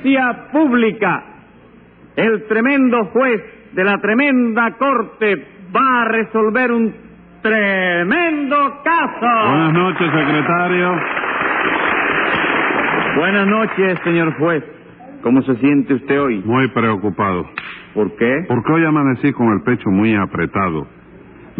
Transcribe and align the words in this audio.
audiencia 0.00 0.50
pública. 0.52 1.24
El 2.16 2.46
tremendo 2.48 3.06
juez 3.06 3.42
de 3.72 3.84
la 3.84 3.98
tremenda 3.98 4.72
corte 4.78 5.46
va 5.74 6.02
a 6.02 6.04
resolver 6.06 6.72
un 6.72 6.92
tremendo 7.42 8.82
caso. 8.82 9.48
Buenas 9.48 9.72
noches, 9.72 10.10
secretario. 10.12 11.00
Buenas 13.16 13.46
noches, 13.46 13.98
señor 14.04 14.34
juez. 14.38 14.64
¿Cómo 15.22 15.42
se 15.42 15.54
siente 15.56 15.94
usted 15.94 16.20
hoy? 16.20 16.42
Muy 16.44 16.68
preocupado. 16.68 17.46
¿Por 17.94 18.16
qué? 18.16 18.44
Porque 18.48 18.72
hoy 18.72 18.84
amanecí 18.84 19.32
con 19.32 19.52
el 19.52 19.62
pecho 19.62 19.90
muy 19.90 20.14
apretado. 20.16 20.86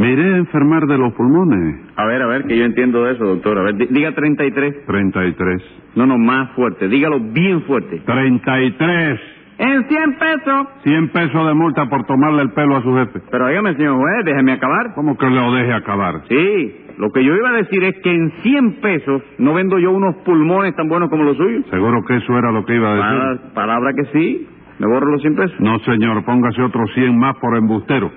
Me 0.00 0.12
iré 0.12 0.34
a 0.34 0.36
enfermar 0.38 0.86
de 0.86 0.96
los 0.98 1.12
pulmones. 1.12 1.76
A 1.96 2.06
ver, 2.06 2.22
a 2.22 2.26
ver, 2.26 2.44
que 2.46 2.56
yo 2.56 2.64
entiendo 2.64 3.04
de 3.04 3.12
eso, 3.12 3.24
doctor. 3.24 3.58
A 3.58 3.62
ver, 3.62 3.74
di- 3.76 3.86
diga 3.90 4.12
33. 4.14 4.86
33. 4.86 5.62
No, 5.94 6.06
no, 6.06 6.16
más 6.16 6.50
fuerte. 6.52 6.88
Dígalo 6.88 7.20
bien 7.20 7.62
fuerte. 7.62 8.00
33. 8.06 9.20
En 9.58 9.84
100 9.88 10.18
pesos. 10.18 10.66
100 10.84 11.08
pesos 11.10 11.46
de 11.46 11.52
multa 11.54 11.86
por 11.90 12.04
tomarle 12.06 12.42
el 12.42 12.50
pelo 12.52 12.76
a 12.78 12.82
su 12.82 12.94
jefe. 12.94 13.20
Pero 13.30 13.48
dígame, 13.48 13.74
señor 13.74 13.96
juez, 13.98 14.24
déjeme 14.24 14.52
acabar. 14.52 14.94
¿Cómo 14.94 15.18
que 15.18 15.28
lo 15.28 15.52
deje 15.52 15.72
acabar? 15.74 16.14
Sí, 16.30 16.76
lo 16.96 17.10
que 17.10 17.22
yo 17.22 17.36
iba 17.36 17.50
a 17.50 17.56
decir 17.56 17.84
es 17.84 17.94
que 18.02 18.10
en 18.10 18.30
100 18.42 18.80
pesos 18.80 19.22
no 19.38 19.52
vendo 19.52 19.78
yo 19.78 19.90
unos 19.90 20.16
pulmones 20.24 20.74
tan 20.76 20.88
buenos 20.88 21.10
como 21.10 21.24
los 21.24 21.36
suyos. 21.36 21.66
Seguro 21.68 22.02
que 22.08 22.16
eso 22.16 22.38
era 22.38 22.50
lo 22.52 22.64
que 22.64 22.74
iba 22.74 22.88
a 22.90 22.94
decir. 22.94 23.18
Pala- 23.18 23.40
palabra 23.54 23.90
que 23.92 24.04
sí. 24.18 24.48
¿Me 24.78 24.86
borro 24.86 25.10
los 25.12 25.20
100 25.20 25.36
pesos? 25.36 25.60
No, 25.60 25.78
señor, 25.80 26.24
póngase 26.24 26.62
otros 26.62 26.90
100 26.94 27.18
más 27.18 27.36
por 27.36 27.54
embustero. 27.58 28.10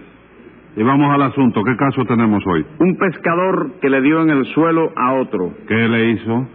Y 0.75 0.83
vamos 0.83 1.13
al 1.13 1.21
asunto. 1.21 1.63
¿Qué 1.63 1.75
caso 1.77 2.03
tenemos 2.05 2.43
hoy? 2.47 2.65
Un 2.79 2.95
pescador 2.97 3.73
que 3.79 3.89
le 3.89 4.01
dio 4.01 4.21
en 4.21 4.29
el 4.29 4.45
suelo 4.53 4.91
a 4.95 5.13
otro. 5.13 5.53
¿Qué 5.67 5.75
le 5.87 6.11
hizo? 6.11 6.47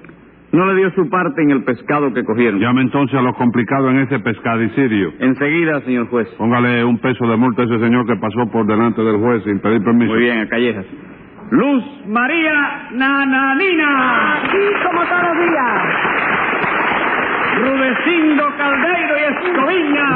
No 0.51 0.65
le 0.65 0.75
dio 0.77 0.91
su 0.93 1.09
parte 1.11 1.43
en 1.43 1.51
el 1.51 1.63
pescado 1.63 2.13
que 2.15 2.25
cogieron. 2.25 2.59
Llame 2.59 2.81
entonces 2.81 3.19
a 3.19 3.23
lo 3.23 3.35
complicado 3.35 3.91
en 3.91 3.99
ese 3.99 4.19
pescadicidio. 4.21 5.13
Enseguida, 5.21 5.83
señor 5.83 6.09
juez. 6.09 6.27
Póngale 6.39 6.83
un 6.85 6.99
peso 6.99 7.27
de 7.27 7.37
multa 7.37 7.63
a 7.63 7.65
ese 7.67 7.79
señor 7.79 8.07
que 8.07 8.17
pasó 8.17 8.51
por 8.51 8.67
delante 8.67 9.03
del 9.03 9.19
juez 9.19 9.45
sin 9.45 9.61
pedir 9.61 9.85
permiso. 9.85 10.11
Muy 10.13 10.23
bien, 10.23 10.41
a 10.41 10.49
callejas. 10.49 10.87
Luz 11.51 11.85
María 12.09 12.89
Nananina. 12.93 14.41
Sí, 14.51 14.59
como 14.85 15.03
todos 15.05 15.23
los 15.23 15.49
días. 15.49 15.83
Rudecindo 17.61 18.45
Caldeiro 18.57 19.15
y 19.17 19.47
Escoviña. 19.47 20.09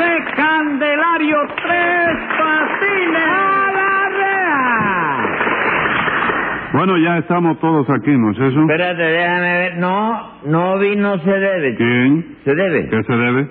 José 0.00 0.24
Candelario 0.34 1.36
Tres 1.62 2.16
Patines. 2.38 3.28
¡A 3.28 3.72
la 3.72 4.08
rea! 4.16 5.26
Bueno, 6.72 6.96
ya 6.98 7.18
estamos 7.18 7.58
todos 7.60 7.88
aquí, 7.90 8.10
¿no 8.16 8.30
es 8.30 8.38
eso? 8.38 8.60
Espérate, 8.62 9.02
déjame 9.02 9.58
ver. 9.58 9.76
No, 9.78 10.32
no 10.46 10.78
vino 10.78 11.18
se 11.18 11.30
debe. 11.30 11.72
chico. 11.72 11.84
¿Quién? 11.84 12.36
¿Se 12.44 12.54
debe? 12.54 12.88
¿Qué 12.88 13.02
se 13.02 13.12
debe? 13.12 13.48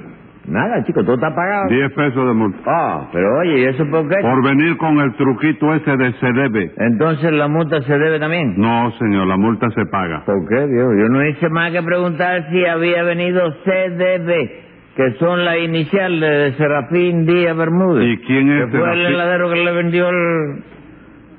Nada, 0.48 0.84
chico, 0.86 1.04
todo 1.04 1.14
está 1.16 1.36
pagado. 1.36 1.70
10 1.70 1.92
pesos 1.94 2.26
de 2.28 2.34
multa. 2.34 2.58
Ah, 2.66 3.08
pero 3.14 3.28
oye, 3.42 3.60
¿y 3.60 3.66
eso 3.66 3.86
por 3.92 4.10
qué? 4.10 4.16
Por 4.20 4.44
venir 4.44 4.76
con 4.78 4.98
el 5.00 5.14
truquito 5.14 5.76
ese 5.76 5.96
de 5.98 6.14
se 6.14 6.32
debe. 6.34 6.72
Entonces 6.78 7.32
la 7.32 7.48
multa 7.48 7.80
se 7.84 7.96
debe 8.00 8.20
también. 8.20 8.56
No, 8.58 8.92
señor, 8.98 9.28
la 9.28 9.38
multa 9.38 9.70
se 9.70 9.86
paga. 9.86 10.24
¿Por 10.26 10.48
qué, 10.50 10.66
Dios? 10.66 10.88
Yo 10.98 11.10
no 11.10 11.24
hice 11.28 11.48
más 11.50 11.72
que 11.72 11.84
preguntar 11.84 12.48
si 12.50 12.66
había 12.66 13.04
venido 13.04 13.52
CDB, 13.64 14.69
que 15.00 15.14
son 15.14 15.46
las 15.46 15.58
iniciales 15.60 16.20
de 16.20 16.58
Serafín 16.58 17.26
Díaz 17.26 17.56
Bermúdez. 17.56 18.06
¿Y 18.06 18.18
quién 18.26 18.52
es 18.52 18.66
Que 18.66 18.80
fue 18.80 18.92
el 18.92 19.06
heladero 19.06 19.50
que 19.50 19.64
le 19.64 19.72
vendió 19.72 20.10
el... 20.10 20.64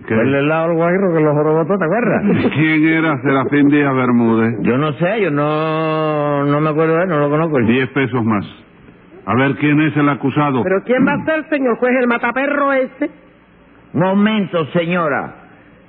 ¿Qué? 0.08 0.14
El 0.14 0.34
helado 0.34 0.70
al 0.70 0.77
guajiro 0.77 1.14
que 1.14 1.22
lo 1.22 1.33
jorobó 1.34 1.67
¿te 1.67 1.84
acuerdas? 1.84 2.52
¿Quién 2.55 2.86
era 2.86 3.20
Serafín 3.20 3.69
Díaz 3.69 3.94
Bermúdez? 3.94 4.55
Yo 4.62 4.78
no 4.78 4.94
sé, 4.94 5.20
yo 5.20 5.30
no, 5.30 6.47
no 6.47 6.58
me 6.58 6.70
acuerdo 6.70 6.97
de 6.97 7.02
él, 7.02 7.08
no 7.11 7.19
lo 7.19 7.28
conozco. 7.28 7.58
10 7.61 7.89
pesos 7.91 8.25
más. 8.25 8.47
A 9.27 9.34
ver 9.34 9.55
quién 9.57 9.79
es 9.83 9.95
el 9.95 10.08
acusado. 10.08 10.63
¿Pero 10.63 10.83
quién 10.86 11.07
va 11.07 11.20
a 11.20 11.24
ser, 11.27 11.46
señor 11.51 11.77
juez, 11.77 11.92
el 12.01 12.08
mataperro 12.08 12.73
ese? 12.73 13.11
Momento, 13.92 14.64
señora. 14.73 15.34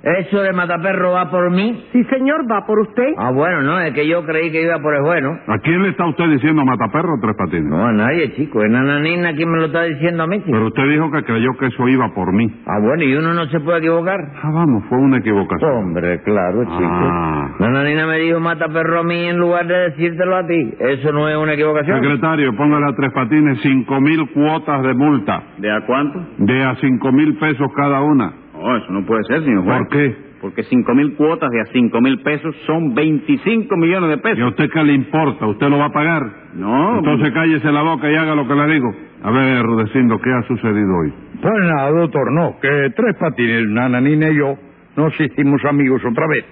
¿Eso 0.03 0.41
de 0.41 0.51
mataperro 0.51 1.11
va 1.11 1.29
por 1.29 1.51
mí? 1.51 1.85
Sí, 1.91 2.03
señor, 2.05 2.49
va 2.51 2.65
por 2.65 2.79
usted. 2.79 3.13
Ah, 3.17 3.31
bueno, 3.31 3.61
no, 3.61 3.79
es 3.81 3.93
que 3.93 4.07
yo 4.07 4.25
creí 4.25 4.51
que 4.51 4.63
iba 4.63 4.79
por 4.79 4.95
el 4.95 5.03
juez, 5.03 5.21
¿no? 5.21 5.37
¿A 5.53 5.59
quién 5.59 5.83
le 5.83 5.89
está 5.89 6.07
usted 6.07 6.27
diciendo 6.27 6.65
mataperro, 6.65 7.19
Tres 7.21 7.35
Patines? 7.37 7.65
No, 7.69 7.85
a 7.85 7.91
nadie, 7.91 8.33
chico. 8.33 8.63
Es 8.63 8.71
Nananina 8.71 9.33
quien 9.33 9.51
me 9.51 9.59
lo 9.59 9.65
está 9.65 9.83
diciendo 9.83 10.23
a 10.23 10.27
mí, 10.27 10.39
chico. 10.39 10.51
Pero 10.53 10.67
usted 10.67 10.89
dijo 10.89 11.11
que 11.11 11.23
creyó 11.23 11.51
que 11.59 11.67
eso 11.67 11.87
iba 11.87 12.09
por 12.15 12.33
mí. 12.33 12.47
Ah, 12.65 12.79
bueno, 12.81 13.03
y 13.03 13.13
uno 13.15 13.33
no 13.35 13.45
se 13.45 13.59
puede 13.59 13.77
equivocar. 13.77 14.17
Ah, 14.41 14.49
vamos, 14.51 14.83
fue 14.89 14.97
una 14.97 15.17
equivocación. 15.17 15.71
Hombre, 15.71 16.19
claro, 16.23 16.63
chico. 16.63 16.79
Ah. 16.81 17.49
Nananina 17.59 18.07
me 18.07 18.17
dijo 18.17 18.39
mata 18.39 18.69
perro 18.69 19.01
a 19.01 19.03
mí 19.03 19.25
en 19.25 19.37
lugar 19.37 19.67
de 19.67 19.91
decírtelo 19.91 20.35
a 20.35 20.47
ti. 20.47 20.73
¿Eso 20.79 21.11
no 21.11 21.29
es 21.29 21.37
una 21.37 21.53
equivocación? 21.53 22.01
Secretario, 22.01 22.55
póngale 22.57 22.87
a 22.87 22.95
Tres 22.95 23.11
Patines 23.13 23.59
cinco 23.61 24.01
mil 24.01 24.27
cuotas 24.33 24.81
de 24.81 24.93
multa. 24.95 25.43
¿De 25.59 25.71
a 25.71 25.81
cuánto? 25.85 26.25
De 26.39 26.63
a 26.63 26.75
cinco 26.77 27.11
mil 27.11 27.37
pesos 27.37 27.67
cada 27.75 28.01
una. 28.01 28.40
No, 28.61 28.77
eso 28.77 28.91
no 28.91 29.05
puede 29.05 29.23
ser, 29.23 29.43
señor 29.43 29.63
juez. 29.63 29.77
¿Por 29.79 29.87
qué? 29.89 30.15
Porque 30.41 30.63
cinco 30.63 30.93
mil 30.95 31.13
cuotas 31.15 31.49
de 31.51 31.61
a 31.61 31.65
cinco 31.73 32.01
mil 32.01 32.19
pesos 32.21 32.55
son 32.65 32.93
25 32.95 33.75
millones 33.77 34.09
de 34.09 34.15
¿Y 34.15 34.19
a 34.19 34.21
pesos. 34.21 34.49
usted 34.49 34.69
qué 34.71 34.83
le 34.83 34.93
importa? 34.93 35.45
¿Usted 35.47 35.67
lo 35.69 35.77
va 35.77 35.85
a 35.85 35.91
pagar? 35.91 36.23
No. 36.55 36.97
Entonces 36.99 37.31
cállese 37.31 37.71
la 37.71 37.81
boca 37.83 38.11
y 38.11 38.15
haga 38.15 38.33
lo 38.35 38.47
que 38.47 38.55
le 38.55 38.73
digo. 38.73 38.91
A 39.23 39.29
ver, 39.31 39.61
Rudecindo, 39.63 40.19
¿qué 40.19 40.31
ha 40.33 40.41
sucedido 40.47 40.89
hoy? 41.03 41.13
Pues 41.41 41.53
nada, 41.59 41.91
doctor, 41.91 42.31
no, 42.33 42.59
que 42.59 42.91
Tres 42.95 43.15
Patines, 43.19 43.67
Nananina 43.69 44.29
y 44.29 44.35
yo 44.37 44.55
nos 44.97 45.19
hicimos 45.19 45.63
amigos 45.65 46.01
otra 46.03 46.25
vez 46.27 46.43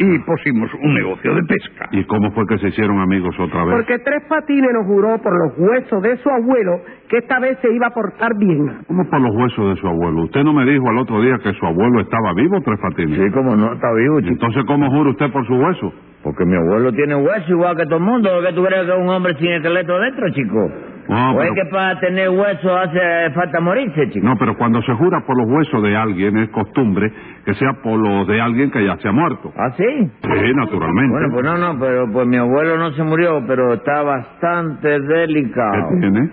y 0.00 0.18
pusimos 0.20 0.72
un 0.82 0.94
negocio 0.94 1.34
de 1.34 1.42
pesca. 1.42 1.88
¿Y 1.92 2.04
cómo 2.04 2.30
fue 2.32 2.46
que 2.46 2.56
se 2.56 2.68
hicieron 2.68 2.98
amigos 3.00 3.38
otra 3.38 3.66
vez? 3.66 3.76
Porque 3.76 3.98
Tres 3.98 4.22
Patines 4.28 4.72
nos 4.72 4.86
juró 4.86 5.18
por 5.18 5.32
los 5.36 5.58
huesos 5.58 6.02
de 6.02 6.16
su 6.16 6.30
abuelo 6.30 6.80
que 7.10 7.18
esta 7.18 7.38
vez 7.38 7.58
se 7.60 7.70
iba 7.70 7.88
a 7.88 7.90
portar 7.90 8.30
bien. 8.38 8.78
¿Cómo 8.86 9.04
por 9.10 9.20
los 9.20 9.36
huesos 9.36 9.74
de 9.74 9.80
su 9.80 9.86
abuelo? 9.86 10.22
Usted 10.24 10.42
no 10.42 10.54
me 10.54 10.64
dijo 10.64 10.88
al 10.88 10.96
otro 10.98 11.20
día 11.20 11.36
que 11.42 11.52
su 11.52 11.66
abuelo 11.66 12.00
estaba 12.00 12.32
vivo, 12.32 12.62
Tres 12.62 12.80
Patines. 12.80 13.18
Sí, 13.18 13.30
como 13.30 13.54
no, 13.54 13.74
está 13.74 13.92
vivo, 13.92 14.20
chico. 14.20 14.32
Entonces, 14.32 14.64
¿cómo 14.66 14.88
jura 14.90 15.10
usted 15.10 15.30
por 15.30 15.46
su 15.46 15.54
hueso? 15.54 15.92
Porque 16.22 16.44
mi 16.44 16.54
abuelo 16.54 16.92
tiene 16.92 17.14
hueso 17.14 17.50
igual 17.50 17.76
que 17.76 17.84
todo 17.84 17.96
el 17.96 18.04
mundo. 18.04 18.30
¿O 18.38 18.42
que 18.42 18.52
tú 18.52 18.62
crees 18.62 18.84
que 18.84 18.92
es 18.92 18.98
un 18.98 19.08
hombre 19.08 19.34
sin 19.38 19.52
esqueleto 19.52 19.98
dentro, 19.98 20.28
chico? 20.30 20.70
No, 21.08 21.32
¿O 21.34 21.42
es 21.42 21.50
que 21.54 21.64
para 21.72 21.98
tener 21.98 22.28
hueso 22.28 22.76
hace 22.76 23.30
falta 23.34 23.58
morirse, 23.58 24.10
chico? 24.10 24.24
No, 24.24 24.36
pero 24.38 24.56
cuando 24.56 24.80
se 24.82 24.92
jura 24.92 25.20
por 25.26 25.36
los 25.36 25.48
huesos 25.50 25.82
de 25.82 25.96
alguien 25.96 26.36
es 26.36 26.50
costumbre 26.50 27.10
que 27.44 27.54
sea 27.54 27.72
por 27.82 27.98
los 27.98 28.28
de 28.28 28.40
alguien 28.40 28.70
que 28.70 28.84
ya 28.84 28.96
se 28.98 29.08
ha 29.08 29.12
muerto. 29.12 29.52
¿Ah, 29.56 29.72
sí? 29.76 29.84
Sí, 29.84 30.54
naturalmente. 30.54 31.10
Bueno, 31.10 31.28
pues 31.32 31.44
no, 31.44 31.56
no, 31.58 31.80
pero 31.80 32.06
pues 32.12 32.26
mi 32.28 32.36
abuelo 32.36 32.76
no 32.78 32.92
se 32.92 33.02
murió, 33.02 33.42
pero 33.46 33.72
está 33.74 34.02
bastante 34.02 35.00
delicado. 35.00 35.88
¿Qué 35.90 36.00
tiene? 36.00 36.30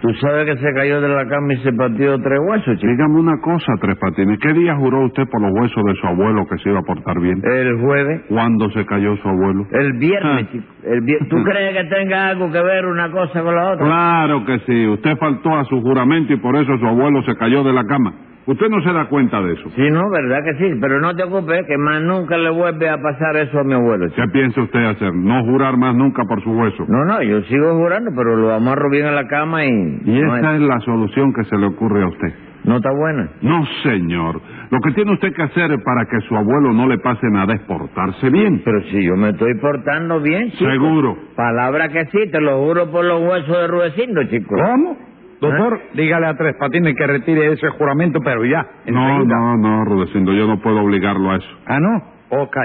Tú 0.00 0.08
sabes 0.14 0.46
que 0.46 0.56
se 0.56 0.72
cayó 0.74 1.00
de 1.02 1.08
la 1.08 1.26
cama 1.28 1.52
y 1.52 1.56
se 1.58 1.72
partió 1.74 2.18
tres 2.20 2.38
huesos, 2.48 2.78
chico. 2.78 2.90
Dígame 2.90 3.20
una 3.20 3.38
cosa, 3.42 3.72
Tres 3.80 3.98
Patines. 3.98 4.38
¿Qué 4.40 4.52
día 4.54 4.74
juró 4.76 5.04
usted 5.04 5.24
por 5.30 5.42
los 5.42 5.50
huesos 5.52 5.84
de 5.84 5.94
su 6.00 6.06
abuelo 6.06 6.46
que 6.48 6.56
se 6.58 6.70
iba 6.70 6.78
a 6.78 6.82
portar 6.82 7.20
bien? 7.20 7.40
El 7.44 7.78
jueves. 7.80 8.22
¿Cuándo 8.28 8.70
se 8.70 8.86
cayó 8.86 9.14
su 9.18 9.28
abuelo? 9.28 9.66
El 9.72 9.92
viernes, 9.98 10.46
Ah. 10.46 10.52
chico. 10.52 10.64
El 10.84 11.00
vier- 11.02 11.28
¿Tú 11.28 11.36
crees 11.44 11.76
que 11.76 11.84
tenga 11.94 12.28
algo 12.28 12.50
que 12.50 12.62
ver 12.62 12.86
una 12.86 13.10
cosa 13.10 13.42
con 13.42 13.54
la 13.54 13.72
otra? 13.72 13.84
Claro 13.86 14.44
que 14.46 14.58
sí. 14.60 14.86
Usted 14.86 15.16
faltó 15.18 15.54
a 15.54 15.64
su 15.64 15.80
juramento 15.82 16.32
y 16.32 16.36
por 16.38 16.56
eso 16.56 16.78
su 16.78 16.86
abuelo 16.86 17.22
se 17.22 17.36
cayó 17.36 17.62
de 17.62 17.72
la 17.74 17.84
cama. 17.84 18.14
Usted 18.46 18.68
no 18.68 18.82
se 18.82 18.92
da 18.92 19.04
cuenta 19.06 19.40
de 19.42 19.52
eso. 19.52 19.70
Sí, 19.76 19.90
no, 19.90 20.10
verdad 20.10 20.40
que 20.44 20.54
sí, 20.58 20.78
pero 20.80 20.98
no 21.00 21.14
te 21.14 21.24
ocupes, 21.24 21.66
que 21.66 21.76
más 21.78 22.02
nunca 22.02 22.36
le 22.38 22.50
vuelve 22.50 22.88
a 22.88 22.96
pasar 23.00 23.36
eso 23.36 23.60
a 23.60 23.64
mi 23.64 23.74
abuelo, 23.74 24.08
chico. 24.08 24.22
¿Qué 24.22 24.28
piensa 24.32 24.62
usted 24.62 24.84
hacer? 24.86 25.14
¿No 25.14 25.44
jurar 25.44 25.76
más 25.76 25.94
nunca 25.94 26.24
por 26.24 26.42
su 26.42 26.50
hueso? 26.50 26.84
No, 26.88 27.04
no, 27.04 27.22
yo 27.22 27.42
sigo 27.42 27.74
jurando, 27.76 28.10
pero 28.16 28.36
lo 28.36 28.52
amarro 28.52 28.90
bien 28.90 29.06
en 29.06 29.14
la 29.14 29.28
cama 29.28 29.64
y... 29.64 29.68
Y 29.68 30.20
no, 30.22 30.36
esa 30.36 30.54
es 30.56 30.62
la 30.62 30.80
solución 30.80 31.32
que 31.34 31.44
se 31.44 31.56
le 31.56 31.66
ocurre 31.66 32.02
a 32.02 32.08
usted. 32.08 32.32
no 32.64 32.76
está 32.76 32.90
buena. 32.92 33.28
No, 33.42 33.64
señor. 33.82 34.40
Lo 34.70 34.80
que 34.80 34.92
tiene 34.92 35.12
usted 35.12 35.32
que 35.34 35.42
hacer 35.42 35.70
para 35.84 36.06
que 36.06 36.20
su 36.28 36.36
abuelo 36.36 36.72
no 36.72 36.86
le 36.88 36.98
pase 36.98 37.26
nada 37.30 37.54
es 37.54 37.60
portarse 37.62 38.30
bien. 38.30 38.62
Pero 38.64 38.80
si 38.84 39.04
yo 39.04 39.16
me 39.16 39.30
estoy 39.30 39.54
portando 39.60 40.20
bien, 40.20 40.50
chico. 40.52 40.70
Seguro. 40.70 41.16
Palabra 41.36 41.88
que 41.88 42.06
sí, 42.06 42.30
te 42.30 42.40
lo 42.40 42.58
juro 42.64 42.90
por 42.90 43.04
los 43.04 43.20
huesos 43.20 43.48
de 43.56 43.66
Rudecindo, 43.66 44.22
chico. 44.24 44.54
¿Cómo? 44.56 45.09
Doctor, 45.40 45.80
dígale 45.94 46.26
a 46.26 46.36
Tres 46.36 46.54
Patines 46.56 46.94
que 46.96 47.06
retire 47.06 47.52
ese 47.52 47.68
juramento, 47.70 48.20
pero 48.24 48.44
ya, 48.44 48.66
No, 48.86 49.08
enseguida. 49.08 49.36
no, 49.36 49.56
no, 49.56 49.84
Rudecindo, 49.84 50.32
yo 50.32 50.46
no 50.46 50.60
puedo 50.60 50.80
obligarlo 50.82 51.30
a 51.30 51.36
eso. 51.36 51.48
¿Ah, 51.66 51.78
no? 51.80 52.02
Ok. 52.42 52.56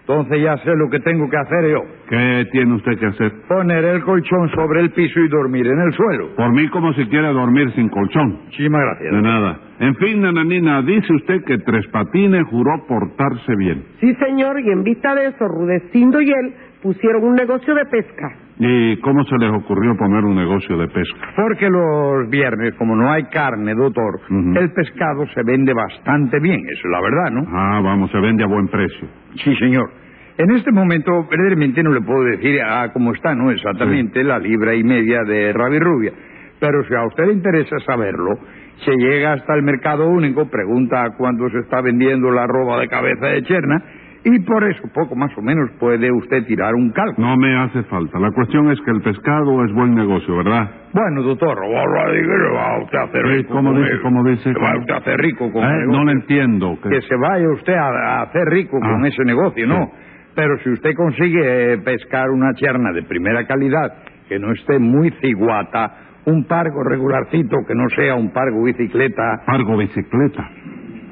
Entonces 0.00 0.42
ya 0.42 0.56
sé 0.58 0.74
lo 0.74 0.90
que 0.90 0.98
tengo 0.98 1.30
que 1.30 1.36
hacer 1.36 1.70
yo. 1.70 1.78
¿Qué 2.08 2.48
tiene 2.50 2.74
usted 2.74 2.98
que 2.98 3.06
hacer? 3.06 3.32
Poner 3.48 3.84
el 3.84 4.02
colchón 4.02 4.48
sobre 4.50 4.80
el 4.80 4.90
piso 4.90 5.20
y 5.20 5.28
dormir 5.28 5.64
en 5.64 5.78
el 5.80 5.92
suelo. 5.92 6.34
Por 6.34 6.52
mí 6.52 6.68
como 6.70 6.92
si 6.94 7.06
quiere 7.06 7.28
dormir 7.28 7.70
sin 7.76 7.88
colchón. 7.88 8.40
Muchísimas 8.46 8.80
gracias. 8.82 9.12
De 9.12 9.22
nada. 9.22 9.58
En 9.78 9.94
fin, 9.96 10.20
nananina, 10.20 10.82
dice 10.82 11.12
usted 11.14 11.44
que 11.44 11.58
Tres 11.58 11.86
Patines 11.92 12.42
juró 12.50 12.84
portarse 12.88 13.54
bien. 13.56 13.84
Sí, 14.00 14.12
señor, 14.16 14.58
y 14.60 14.70
en 14.72 14.82
vista 14.82 15.14
de 15.14 15.26
eso, 15.26 15.46
Rudecindo 15.46 16.20
y 16.20 16.30
él 16.30 16.54
pusieron 16.82 17.22
un 17.22 17.34
negocio 17.36 17.72
de 17.72 17.84
pesca. 17.86 18.28
¿Y 18.64 18.96
cómo 18.98 19.24
se 19.24 19.36
les 19.38 19.50
ocurrió 19.50 19.96
poner 19.96 20.24
un 20.24 20.36
negocio 20.36 20.78
de 20.78 20.86
pesca? 20.86 21.18
Porque 21.34 21.68
los 21.68 22.30
viernes, 22.30 22.74
como 22.76 22.94
no 22.94 23.10
hay 23.10 23.24
carne, 23.24 23.74
doctor, 23.74 24.20
el 24.30 24.72
pescado 24.72 25.26
se 25.34 25.42
vende 25.42 25.74
bastante 25.74 26.38
bien, 26.38 26.60
eso 26.60 26.82
es 26.84 26.90
la 26.92 27.00
verdad, 27.00 27.30
¿no? 27.32 27.42
Ah, 27.48 27.80
vamos, 27.82 28.12
se 28.12 28.20
vende 28.20 28.44
a 28.44 28.46
buen 28.46 28.68
precio. 28.68 29.08
Sí, 29.42 29.56
señor. 29.56 29.90
En 30.38 30.50
este 30.52 30.70
momento, 30.70 31.26
verdaderamente 31.28 31.82
no 31.82 31.92
le 31.92 32.02
puedo 32.02 32.22
decir 32.22 32.62
a 32.62 32.92
cómo 32.92 33.12
está, 33.12 33.34
¿no? 33.34 33.50
Exactamente 33.50 34.22
la 34.22 34.38
libra 34.38 34.76
y 34.76 34.84
media 34.84 35.24
de 35.24 35.52
rabirrubia. 35.52 36.12
Pero 36.60 36.84
si 36.84 36.94
a 36.94 37.04
usted 37.04 37.26
le 37.26 37.32
interesa 37.32 37.76
saberlo, 37.84 38.38
se 38.84 38.92
llega 38.92 39.32
hasta 39.32 39.54
el 39.56 39.62
mercado 39.62 40.08
único, 40.08 40.48
pregunta 40.48 41.14
cuánto 41.18 41.50
se 41.50 41.58
está 41.58 41.80
vendiendo 41.80 42.30
la 42.30 42.46
roba 42.46 42.78
de 42.78 42.86
cabeza 42.86 43.26
de 43.26 43.42
cherna, 43.42 43.82
y 44.24 44.38
por 44.40 44.62
eso, 44.64 44.82
poco 44.94 45.16
más 45.16 45.36
o 45.36 45.42
menos, 45.42 45.70
puede 45.80 46.10
usted 46.12 46.44
tirar 46.46 46.74
un 46.74 46.90
cálculo. 46.92 47.26
No 47.28 47.36
me 47.36 47.56
hace 47.56 47.82
falta. 47.84 48.18
La 48.20 48.30
cuestión 48.30 48.70
es 48.70 48.80
que 48.82 48.90
el 48.92 49.00
pescado 49.02 49.64
es 49.64 49.72
buen 49.72 49.94
negocio, 49.94 50.36
¿verdad? 50.36 50.70
Bueno, 50.92 51.22
doctor, 51.22 51.58
le 51.66 52.50
va 52.54 52.82
usted 52.84 52.98
a 52.98 53.02
hacer 53.04 53.22
rico. 53.24 53.54
¿cómo 53.54 53.72
dice, 53.74 54.00
cómo 54.02 54.24
dice? 54.24 54.52
Va 54.52 54.78
usted 54.78 54.94
a 54.94 54.96
hacer 54.98 55.16
rico 55.20 55.50
con 55.52 55.64
Eh, 55.64 55.86
no 55.88 56.04
lo 56.04 56.10
entiendo. 56.10 56.78
que- 56.82 56.88
que 56.90 57.02
se 57.02 57.16
vaya 57.16 57.48
usted 57.50 57.74
a, 57.74 58.22
hacer 58.22 58.44
rico 58.48 58.78
con 58.78 59.04
Ah. 59.04 59.08
ese 59.08 59.24
negocio, 59.24 59.66
no. 59.66 59.90
Pero 60.34 60.56
si 60.60 60.70
usted 60.70 60.94
consigue 60.94 61.72
eh, 61.74 61.78
pescar 61.78 62.30
una 62.30 62.54
cherna 62.54 62.92
de 62.92 63.02
primera 63.02 63.46
calidad, 63.46 63.92
que 64.28 64.38
no 64.38 64.52
esté 64.52 64.78
muy 64.78 65.10
ciguata, 65.20 65.94
un 66.24 66.44
pargo 66.46 66.84
regularcito, 66.84 67.56
que 67.66 67.74
no 67.74 67.88
sea 67.90 68.14
un 68.14 68.32
pargo 68.32 68.62
bicicleta, 68.62 69.42
Pargo 69.44 69.76
bicicleta. 69.76 70.48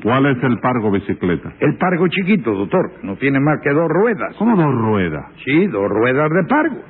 ¿Cuál 0.02 0.26
es 0.26 0.42
el 0.42 0.58
pargo 0.60 0.90
bicicleta? 0.90 1.52
el 1.60 1.76
pargo 1.76 2.08
chiquito, 2.08 2.52
doctor, 2.54 2.90
no 3.02 3.16
tiene 3.16 3.38
más 3.40 3.60
que 3.62 3.70
dos 3.70 3.88
ruedas. 3.88 4.34
¿Cómo 4.38 4.56
dos 4.56 4.74
ruedas? 4.74 5.24
Sí, 5.44 5.66
dos 5.66 5.88
ruedas 5.88 6.30
de 6.30 6.44
pargo. 6.48 6.80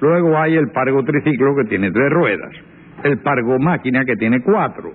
Luego 0.00 0.36
hay 0.38 0.56
el 0.56 0.70
pargo 0.70 1.02
triciclo, 1.04 1.54
que 1.56 1.64
tiene 1.68 1.90
tres 1.90 2.10
ruedas. 2.10 2.50
El 3.04 3.18
pargo 3.18 3.58
máquina, 3.58 4.04
que 4.04 4.16
tiene 4.16 4.42
cuatro. 4.42 4.90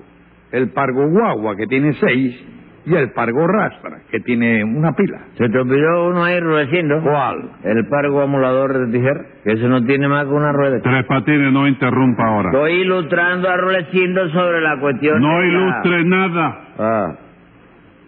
El 0.52 0.70
pargo 0.70 1.08
guagua, 1.10 1.56
que 1.56 1.68
tiene 1.68 1.94
seis. 1.94 2.46
Y 2.86 2.96
el 2.96 3.12
pargo 3.12 3.46
rastra, 3.46 4.00
que 4.10 4.20
tiene 4.22 4.64
una 4.64 4.94
pila. 4.94 5.20
Se 5.38 5.48
te 5.50 5.60
olvidó 5.60 6.08
uno 6.10 6.24
ahí, 6.24 6.40
Rudecindo. 6.40 7.02
¿Cuál? 7.04 7.52
El 7.64 7.86
pargo 7.88 8.22
amulador 8.22 8.74
de 8.88 8.92
tijera, 8.92 9.22
que 9.44 9.52
eso 9.52 9.68
no 9.68 9.84
tiene 9.86 10.08
más 10.08 10.24
que 10.26 10.32
una 10.32 10.52
rueda. 10.54 10.80
Tres 10.82 11.06
patines, 11.06 11.52
no 11.54 11.68
interrumpa 11.68 12.24
ahora. 12.26 12.50
Estoy 12.52 12.72
ilustrando 12.82 13.50
a 13.50 13.58
Rudecindo 13.58 14.30
sobre 14.30 14.62
la 14.62 14.80
cuestión. 14.80 15.22
No 15.22 15.28
de 15.40 15.48
la- 15.48 15.48
ilustre 15.48 16.04
nada. 16.06 16.60
Ah, 16.80 17.16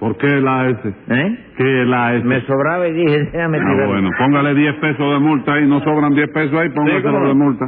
¿Por 0.01 0.18
qué 0.18 0.27
la 0.42 0.68
S? 0.69 0.81
¿eh? 1.09 1.38
¿Qué 1.56 1.86
la 1.86 2.15
S? 2.15 2.25
Me 2.25 2.42
sobraba 2.42 2.88
y 2.88 2.94
dije, 2.94 3.19
déjame 3.31 3.59
Ah, 3.59 3.62
tirar. 3.71 3.88
bueno, 3.88 4.09
póngale 4.18 4.56
10 4.56 4.75
pesos 4.81 5.13
de 5.13 5.19
multa 5.19 5.53
ahí, 5.53 5.68
no 5.68 5.80
sobran 5.81 6.13
10 6.15 6.27
pesos 6.33 6.59
ahí, 6.59 6.69
póngaselo 6.69 7.19
no. 7.19 7.27
de 7.27 7.33
multa. 7.36 7.65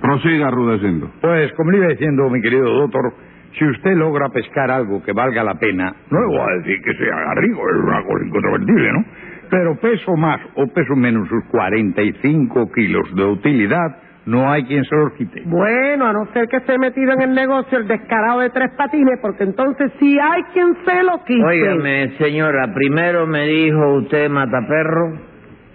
Prosiga, 0.00 0.50
Rudecindo. 0.50 1.10
Pues, 1.22 1.50
como 1.54 1.70
le 1.70 1.78
iba 1.78 1.86
diciendo, 1.88 2.28
mi 2.28 2.42
querido 2.42 2.64
doctor, 2.70 3.14
si 3.58 3.64
usted 3.66 3.96
logra 3.96 4.28
pescar 4.28 4.70
algo 4.70 5.02
que 5.02 5.12
valga 5.12 5.42
la 5.42 5.54
pena, 5.54 5.94
no 6.10 6.20
le 6.20 6.26
voy 6.26 6.40
a 6.40 6.58
decir 6.58 6.76
que 6.84 6.92
sea 6.94 7.34
rico, 7.36 7.60
es 7.70 7.82
una 7.82 8.02
cosa 8.04 8.24
incontrovertible, 8.26 8.92
¿no? 8.92 9.04
Pero 9.50 9.76
peso 9.80 10.14
más 10.16 10.40
o 10.56 10.66
peso 10.68 10.94
menos 10.94 11.26
sus 11.28 11.42
45 11.50 12.70
kilos 12.74 13.14
de 13.14 13.24
utilidad, 13.24 13.96
no 14.26 14.50
hay 14.50 14.64
quien 14.64 14.84
se 14.84 14.94
los 14.94 15.12
quite. 15.14 15.42
Bueno, 15.46 16.06
a 16.06 16.12
no 16.12 16.26
ser 16.32 16.48
que 16.48 16.58
esté 16.58 16.78
metido 16.78 17.12
en 17.12 17.22
el 17.22 17.34
negocio 17.34 17.78
el 17.78 17.88
descarado 17.88 18.40
de 18.40 18.50
tres 18.50 18.70
patines, 18.76 19.18
porque 19.20 19.44
entonces 19.44 19.90
sí 19.98 20.18
hay 20.18 20.42
quien 20.52 20.76
se 20.84 21.02
lo 21.02 21.24
quite. 21.24 21.44
Óigame, 21.44 22.12
señora, 22.18 22.72
primero 22.72 23.26
me 23.26 23.46
dijo 23.46 23.94
usted 23.94 24.30
mataperro 24.30 25.18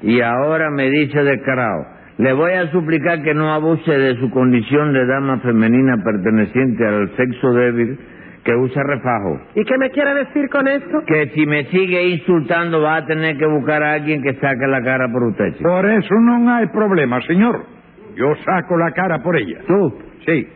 y 0.02 0.22
ahora 0.22 0.70
me 0.70 0.90
dice 0.90 1.24
descarado. 1.24 1.98
Le 2.18 2.34
voy 2.34 2.54
a 2.54 2.72
suplicar 2.72 3.22
que 3.22 3.34
no 3.34 3.54
abuse 3.54 3.92
de 3.92 4.16
su 4.16 4.32
condición 4.32 4.92
de 4.92 5.06
dama 5.06 5.40
femenina 5.40 5.98
perteneciente 6.04 6.88
al 6.88 7.16
sexo 7.16 7.52
débil 7.54 8.00
que 8.44 8.56
usa 8.56 8.82
refajo. 8.82 9.40
¿Y 9.56 9.64
qué 9.66 9.78
me 9.78 9.92
quiere 9.92 10.14
decir 10.14 10.50
con 10.50 10.68
eso? 10.68 11.04
Que 11.06 11.32
si 11.36 11.46
me 11.46 11.66
sigue 11.66 12.08
insultando 12.08 12.82
va 12.82 12.96
a 12.96 13.06
tener 13.06 13.38
que 13.38 13.46
buscar 13.46 13.84
a 13.84 13.94
alguien 13.94 14.24
que 14.24 14.34
saque 14.36 14.68
la 14.68 14.82
cara 14.82 15.12
por 15.12 15.24
usted. 15.24 15.54
chico. 15.58 15.70
Por 15.70 15.86
eso 15.86 16.16
no 16.22 16.50
hay 16.56 16.68
problema, 16.68 17.22
señor. 17.24 17.77
Yo 18.18 18.36
saco 18.44 18.78
la 18.78 18.92
cara 18.92 19.20
por 19.20 19.38
ella. 19.38 19.60
¿Tú? 19.68 20.00
Sí, 20.26 20.48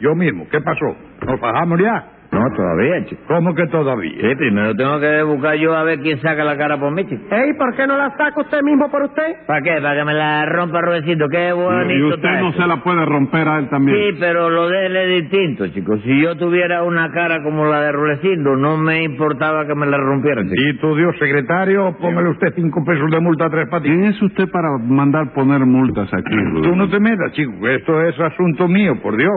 yo 0.00 0.14
mismo. 0.14 0.48
¿Qué 0.50 0.60
pasó? 0.60 0.96
¿Nos 1.26 1.38
bajamos 1.40 1.78
ya? 1.80 2.19
No, 2.32 2.38
todavía, 2.54 3.04
chico. 3.06 3.22
¿Cómo 3.26 3.54
que 3.56 3.66
todavía? 3.66 4.12
Sí, 4.20 4.36
primero 4.36 4.72
tengo 4.76 5.00
que 5.00 5.22
buscar 5.24 5.56
yo 5.56 5.74
a 5.76 5.82
ver 5.82 5.98
quién 5.98 6.20
saca 6.20 6.44
la 6.44 6.56
cara 6.56 6.78
por 6.78 6.92
mí, 6.92 7.04
chico. 7.04 7.22
Ey, 7.34 7.54
¿por 7.54 7.74
qué 7.74 7.86
no 7.88 7.96
la 7.96 8.10
saca 8.16 8.40
usted 8.40 8.62
mismo 8.62 8.88
por 8.88 9.02
usted? 9.02 9.34
¿Para 9.48 9.60
qué? 9.62 9.80
¿Para 9.82 9.96
que 9.98 10.04
me 10.04 10.14
la 10.14 10.46
rompa 10.46 10.80
Rudecito? 10.80 11.26
Qué 11.28 11.50
bonito 11.52 11.92
Y 11.92 12.02
usted 12.12 12.40
no 12.40 12.52
se 12.52 12.66
la 12.68 12.76
puede 12.84 13.04
romper 13.04 13.48
a 13.48 13.58
él 13.58 13.68
también. 13.68 13.96
Sí, 13.96 14.16
pero 14.20 14.48
lo 14.48 14.68
de 14.68 14.86
él 14.86 14.96
es 14.96 15.22
distinto, 15.22 15.66
chicos. 15.68 16.00
Si 16.04 16.20
yo 16.22 16.36
tuviera 16.36 16.84
una 16.84 17.10
cara 17.10 17.42
como 17.42 17.64
la 17.66 17.80
de 17.80 17.92
Rulecindo, 17.92 18.54
no 18.54 18.76
me 18.76 19.02
importaba 19.02 19.66
que 19.66 19.74
me 19.74 19.86
la 19.86 19.96
rompieran, 19.98 20.44
chico. 20.48 20.62
Y 20.70 20.78
tu 20.78 20.94
Dios 20.94 21.16
secretario, 21.18 21.96
póngale 22.00 22.28
usted 22.30 22.52
cinco 22.54 22.84
pesos 22.86 23.10
de 23.10 23.20
multa 23.20 23.46
a 23.46 23.50
tres 23.50 23.68
patines. 23.68 23.98
¿Quién 23.98 24.04
es 24.12 24.22
usted 24.22 24.48
para 24.52 24.68
mandar 24.78 25.32
poner 25.34 25.66
multas 25.66 26.08
aquí, 26.14 26.30
Tú 26.30 26.36
Rudecindo? 26.36 26.76
no 26.76 26.88
te 26.88 27.00
metas, 27.00 27.32
chico, 27.32 27.52
esto 27.68 28.00
es 28.02 28.20
asunto 28.20 28.68
mío, 28.68 28.94
por 29.02 29.16
Dios. 29.16 29.32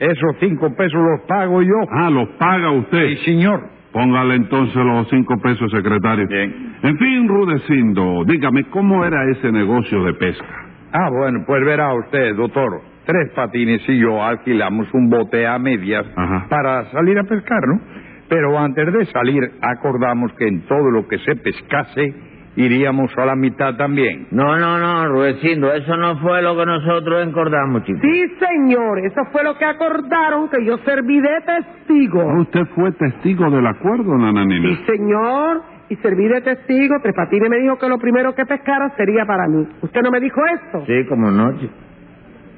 Esos 0.00 0.36
cinco 0.40 0.74
pesos 0.74 0.98
los 1.00 1.20
pago 1.28 1.60
yo. 1.62 1.76
Ah, 1.92 2.08
los 2.10 2.28
paga 2.30 2.70
usted. 2.72 3.06
Sí, 3.08 3.16
señor. 3.26 3.60
Póngale 3.92 4.36
entonces 4.36 4.76
los 4.76 5.08
cinco 5.10 5.34
pesos, 5.42 5.70
secretario. 5.70 6.26
Bien. 6.26 6.76
En 6.82 6.96
fin, 6.96 7.28
Rudecindo, 7.28 8.24
dígame, 8.24 8.64
¿cómo 8.70 9.04
era 9.04 9.28
ese 9.30 9.52
negocio 9.52 10.02
de 10.04 10.14
pesca? 10.14 10.46
Ah, 10.92 11.10
bueno, 11.10 11.44
pues 11.46 11.64
verá 11.64 11.92
usted, 11.94 12.34
doctor. 12.34 12.80
Tres 13.04 13.30
patines 13.34 13.82
y 13.88 13.98
yo 13.98 14.22
alquilamos 14.22 14.86
un 14.94 15.10
bote 15.10 15.46
a 15.46 15.58
medias 15.58 16.06
Ajá. 16.16 16.46
para 16.48 16.90
salir 16.92 17.18
a 17.18 17.24
pescar, 17.24 17.60
¿no? 17.66 17.80
Pero 18.28 18.58
antes 18.58 18.92
de 18.92 19.04
salir 19.06 19.42
acordamos 19.60 20.32
que 20.34 20.46
en 20.46 20.62
todo 20.62 20.90
lo 20.90 21.08
que 21.08 21.18
se 21.18 21.34
pescase 21.36 22.14
iríamos 22.56 23.16
a 23.16 23.26
la 23.26 23.36
mitad 23.36 23.76
también. 23.76 24.26
No, 24.30 24.56
no, 24.58 24.78
no, 24.78 25.06
Rudecindo, 25.08 25.72
eso 25.72 25.96
no 25.96 26.18
fue 26.18 26.42
lo 26.42 26.56
que 26.56 26.66
nosotros 26.66 27.26
encordamos, 27.26 27.84
chicos. 27.84 28.02
Sí, 28.02 28.24
señor, 28.38 28.98
eso 29.00 29.22
fue 29.32 29.44
lo 29.44 29.56
que 29.56 29.64
acordaron, 29.64 30.48
que 30.48 30.64
yo 30.64 30.78
serví 30.78 31.20
de 31.20 31.40
testigo. 31.46 32.24
¿Usted 32.40 32.64
fue 32.74 32.92
testigo 32.92 33.50
del 33.50 33.66
acuerdo, 33.66 34.16
Nananina? 34.16 34.68
Sí, 34.68 34.84
señor, 34.86 35.62
y 35.88 35.96
serví 35.96 36.28
de 36.28 36.40
testigo. 36.40 36.96
Tres 37.02 37.14
Patines 37.14 37.50
me 37.50 37.58
dijo 37.58 37.78
que 37.78 37.88
lo 37.88 37.98
primero 37.98 38.34
que 38.34 38.44
pescara 38.46 38.90
sería 38.96 39.24
para 39.26 39.46
mí. 39.48 39.66
¿Usted 39.82 40.02
no 40.02 40.10
me 40.10 40.20
dijo 40.20 40.40
esto? 40.54 40.84
Sí, 40.86 41.06
como 41.08 41.30
no, 41.30 41.58
chico. 41.58 41.74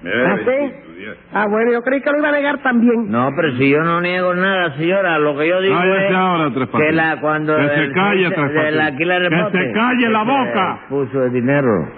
¿Ah, 0.05 0.37
sí? 0.45 0.92
Ah, 1.33 1.47
bueno, 1.49 1.73
yo 1.73 1.83
creí 1.83 2.01
que 2.01 2.11
lo 2.11 2.19
iba 2.19 2.29
a 2.29 2.33
negar 2.33 2.59
también. 2.63 3.11
No, 3.11 3.31
pero 3.37 3.53
si 3.57 3.69
yo 3.71 3.83
no 3.83 4.01
niego 4.01 4.35
nada, 4.35 4.75
señora, 4.77 5.19
lo 5.19 5.37
que 5.37 5.49
yo 5.49 5.61
digo 5.61 5.77
Cállese 5.77 6.07
es 6.09 6.15
ahora, 6.15 6.51
Tres 6.55 6.69
que 6.69 6.93
la, 6.93 7.21
cuando 7.21 7.57
Que 7.57 7.69
se 7.69 7.75
el 7.85 7.93
calle, 7.93 8.31
Tres 8.31 8.35
Que 8.53 8.53
se 8.53 9.73
calle 9.73 10.09
la 10.11 10.21
que 10.25 10.31
boca. 10.31 10.79
se 10.83 10.89
Puso 10.89 11.25
el 11.25 11.33
dinero. 11.33 11.89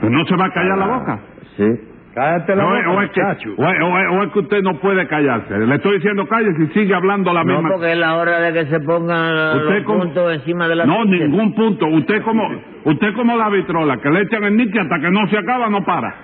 Pues 0.00 0.12
¿No 0.12 0.24
se 0.26 0.36
va 0.36 0.46
a 0.46 0.50
callar 0.52 0.78
la 0.78 0.86
boca? 0.86 1.18
Sí. 1.56 1.68
Cállate 2.14 2.54
la 2.56 2.64
boca, 2.64 2.90
o 2.90 3.00
es 3.00 3.10
que, 3.10 3.22
o 3.22 3.30
es- 3.32 3.46
o 3.56 3.98
es- 3.98 4.06
o 4.10 4.22
es 4.22 4.32
que 4.32 4.38
usted 4.40 4.62
no 4.62 4.78
puede 4.80 5.06
callarse. 5.06 5.56
Le 5.58 5.74
estoy 5.76 5.94
diciendo 5.96 6.26
cállese 6.28 6.64
y 6.64 6.66
sigue 6.78 6.94
hablando 6.94 7.32
la 7.32 7.42
No, 7.42 7.54
misma. 7.54 7.70
porque 7.70 7.92
es 7.92 7.98
la 7.98 8.16
hora 8.16 8.38
de 8.38 8.52
que 8.52 8.66
se 8.66 8.80
pongan 8.80 9.56
Usted 9.56 9.76
los 9.76 9.84
como- 9.84 10.00
puntos 10.00 10.34
encima 10.34 10.68
de 10.68 10.74
la 10.76 10.84
No, 10.84 11.04
ficha. 11.04 11.24
ningún 11.24 11.54
punto. 11.54 11.86
Usted 11.86 12.20
como 12.22 12.50
usted 12.84 13.14
como 13.14 13.34
la 13.38 13.48
vitrola, 13.48 13.96
que 13.96 14.10
le 14.10 14.20
echan 14.24 14.44
el 14.44 14.56
nique 14.58 14.78
hasta 14.78 14.98
que 15.00 15.10
no 15.10 15.26
se 15.28 15.38
acaba, 15.38 15.70
no 15.70 15.82
para. 15.86 16.14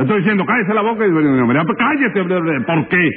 Le 0.00 0.06
estoy 0.06 0.18
diciendo, 0.20 0.44
cállese 0.46 0.72
la 0.72 0.80
boca 0.80 1.06
y 1.06 1.10
mira, 1.10 1.62
pues 1.64 1.76
cállese. 1.76 2.24
¿Por 2.64 2.88
qué? 2.88 3.10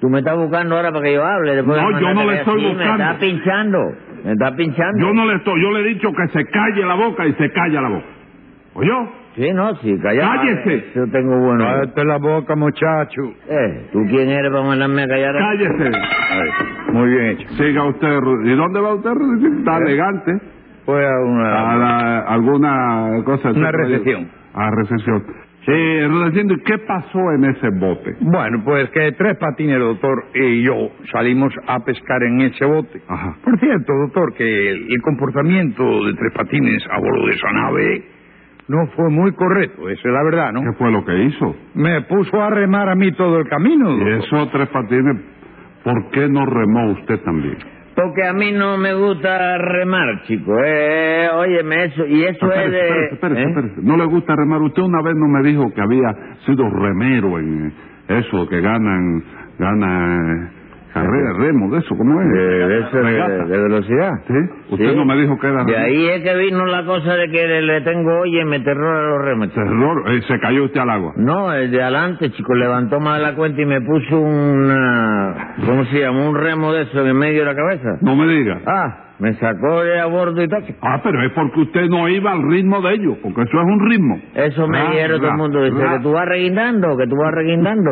Tú 0.00 0.08
me 0.08 0.20
estás 0.20 0.36
buscando 0.36 0.76
ahora 0.76 0.92
para 0.92 1.02
que 1.04 1.12
yo 1.14 1.24
hable. 1.24 1.56
Después 1.56 1.82
No, 1.82 1.88
de 1.96 2.00
yo 2.02 2.14
no 2.14 2.24
le 2.30 2.36
estoy 2.36 2.64
buscando. 2.68 2.96
Me 3.04 3.10
está 3.10 3.18
pinchando. 3.18 3.78
Me 4.24 4.32
está 4.32 4.56
pinchando. 4.56 4.98
Yo 5.06 5.12
no 5.12 5.26
le 5.26 5.34
estoy, 5.36 5.60
yo 5.60 5.70
le 5.72 5.80
he 5.80 5.84
dicho 5.94 6.08
que 6.12 6.28
se 6.28 6.44
calle 6.46 6.84
la 6.86 6.94
boca 6.94 7.26
y 7.26 7.32
se 7.34 7.50
calla 7.50 7.80
la 7.80 7.88
boca. 7.88 8.06
¿Oyó? 8.74 9.08
Sí, 9.34 9.50
no, 9.52 9.74
sí, 9.76 9.98
callado. 10.00 10.36
Cállese. 10.36 10.84
Yo 10.94 11.06
tengo 11.10 11.36
bueno. 11.38 11.64
Cállate 11.64 12.04
la 12.04 12.18
boca, 12.18 12.54
muchacho. 12.54 13.22
Eh, 13.48 13.88
¿tú 13.92 14.04
quién 14.08 14.28
eres 14.30 14.50
para 14.52 14.62
mandarme 14.64 15.02
a 15.02 15.08
callar? 15.08 15.34
Cállese. 15.36 15.90
Muy 16.92 17.10
bien 17.10 17.26
hecho. 17.26 17.48
Siga 17.54 17.84
usted. 17.88 18.18
¿Y 18.44 18.54
dónde 18.54 18.80
va 18.80 18.94
usted? 18.94 19.10
Está 19.58 19.78
¿Eh? 19.78 19.82
elegante. 19.84 20.32
Fue 20.86 21.04
a 21.04 21.10
A 21.10 21.20
una... 21.24 21.76
la- 21.76 22.18
alguna 22.20 23.22
cosa. 23.24 23.50
Una 23.50 23.72
recepción. 23.72 24.28
A 24.54 24.70
recepción. 24.70 25.22
Sí, 25.64 26.06
Rudecindo, 26.06 26.54
¿y 26.54 26.62
qué 26.62 26.78
pasó 26.78 27.18
en 27.32 27.44
ese 27.44 27.68
bote? 27.78 28.16
Bueno, 28.20 28.62
pues 28.64 28.88
que 28.90 29.12
tres 29.12 29.36
patines, 29.38 29.78
doctor, 29.78 30.24
y 30.34 30.62
yo 30.62 30.74
salimos 31.12 31.52
a 31.66 31.78
pescar 31.80 32.22
en 32.22 32.40
ese 32.40 32.64
bote. 32.64 33.00
Ajá. 33.06 33.36
Por 33.44 33.58
cierto, 33.60 33.92
doctor, 34.06 34.32
que 34.34 34.70
el, 34.70 34.86
el 34.90 35.02
comportamiento 35.02 35.84
de 36.06 36.14
tres 36.14 36.32
patines 36.34 36.82
a 36.90 36.98
bordo 36.98 37.26
de 37.26 37.32
esa 37.34 37.52
nave 37.52 38.04
no 38.68 38.86
fue 38.96 39.10
muy 39.10 39.32
correcto, 39.32 39.88
esa 39.90 40.08
es 40.08 40.14
la 40.14 40.22
verdad, 40.22 40.52
¿no? 40.52 40.60
¿Qué 40.62 40.78
fue 40.78 40.90
lo 40.90 41.04
que 41.04 41.24
hizo? 41.24 41.54
Me 41.74 42.00
puso 42.02 42.40
a 42.42 42.50
remar 42.50 42.88
a 42.88 42.94
mí 42.94 43.12
todo 43.12 43.38
el 43.40 43.46
camino. 43.48 43.90
Y 43.90 43.98
doctor. 43.98 44.24
eso, 44.24 44.48
Tres 44.52 44.68
Patines, 44.68 45.16
¿por 45.84 46.10
qué 46.10 46.26
no 46.28 46.46
remó 46.46 46.92
usted 46.92 47.20
también? 47.22 47.58
Porque 47.94 48.26
a 48.26 48.32
mí 48.32 48.52
no 48.52 48.78
me 48.78 48.94
gusta 48.94 49.58
remar, 49.58 50.22
chico. 50.22 50.52
Eh, 50.64 51.28
óyeme, 51.34 51.84
eso. 51.84 52.06
Y 52.06 52.22
eso 52.22 52.46
es 52.52 52.58
Espérese, 52.58 52.70
de... 52.70 52.88
espérese, 52.88 53.14
espérese, 53.14 53.40
¿eh? 53.40 53.48
espérese. 53.48 53.82
No 53.82 53.96
le 53.96 54.04
gusta 54.06 54.34
remar. 54.36 54.62
Usted 54.62 54.82
una 54.82 55.02
vez 55.02 55.14
no 55.16 55.28
me 55.28 55.42
dijo 55.42 55.72
que 55.74 55.80
había 55.82 56.14
sido 56.46 56.70
remero 56.70 57.38
en 57.38 57.72
eso, 58.08 58.48
que 58.48 58.60
ganan, 58.60 59.22
gana 59.58 60.50
Carrera, 60.92 61.32
remo, 61.38 61.70
de 61.70 61.78
eso, 61.78 61.96
¿cómo 61.96 62.20
es? 62.20 62.28
De, 62.28 62.42
de 62.68 62.78
eso 62.80 62.96
de, 62.96 63.44
de 63.46 63.58
velocidad. 63.62 64.10
¿Sí? 64.26 64.34
Usted 64.70 64.90
Sí. 64.90 64.96
no 64.96 65.04
me 65.04 65.16
dijo 65.16 65.38
que 65.38 65.46
era 65.46 65.62
De 65.64 65.76
ahí 65.76 66.08
es 66.08 66.22
que 66.24 66.36
vino 66.36 66.66
la 66.66 66.84
cosa 66.84 67.14
de 67.14 67.28
que 67.30 67.46
le, 67.46 67.62
le 67.62 67.80
tengo, 67.82 68.10
oye, 68.20 68.44
me 68.44 68.58
terror 68.60 68.96
a 68.96 69.08
los 69.10 69.24
remos. 69.24 69.52
Terror, 69.54 70.02
eh, 70.12 70.20
se 70.26 70.38
cayó 70.40 70.64
usted 70.64 70.80
al 70.80 70.90
agua. 70.90 71.12
No, 71.16 71.52
el 71.52 71.70
de 71.70 71.80
adelante, 71.82 72.30
chico, 72.32 72.54
levantó 72.54 72.98
más 72.98 73.20
la 73.20 73.34
cuenta 73.34 73.60
y 73.62 73.66
me 73.66 73.80
puso 73.80 74.18
una... 74.64 75.54
¿Cómo 75.64 75.84
se 75.86 76.00
llama? 76.00 76.28
Un 76.28 76.34
remo 76.36 76.72
de 76.72 76.82
eso 76.82 77.00
en 77.00 77.06
el 77.08 77.14
medio 77.14 77.40
de 77.40 77.46
la 77.46 77.54
cabeza. 77.54 77.98
No 78.02 78.16
me 78.16 78.26
diga. 78.26 78.60
Ah, 78.66 79.04
me 79.20 79.34
sacó 79.34 79.82
de 79.82 80.00
a 80.00 80.06
bordo 80.06 80.42
y 80.42 80.48
todo. 80.48 80.60
Ah, 80.82 81.00
pero 81.04 81.22
es 81.24 81.32
porque 81.34 81.60
usted 81.60 81.88
no 81.88 82.08
iba 82.08 82.32
al 82.32 82.42
ritmo 82.50 82.80
de 82.80 82.94
ellos, 82.94 83.16
porque 83.22 83.42
eso 83.42 83.58
es 83.60 83.64
un 83.66 83.88
ritmo. 83.90 84.18
Eso 84.34 84.66
me 84.66 84.78
Ra, 84.82 84.90
dijeron 84.90 85.20
todo 85.20 85.30
el 85.30 85.36
mundo. 85.36 85.62
Dice 85.62 85.78
ra. 85.84 85.96
que 85.98 86.02
tú 86.02 86.12
vas 86.12 86.26
reguindando, 86.26 86.96
que 86.96 87.06
tú 87.06 87.16
vas 87.16 87.32
reguindando. 87.34 87.90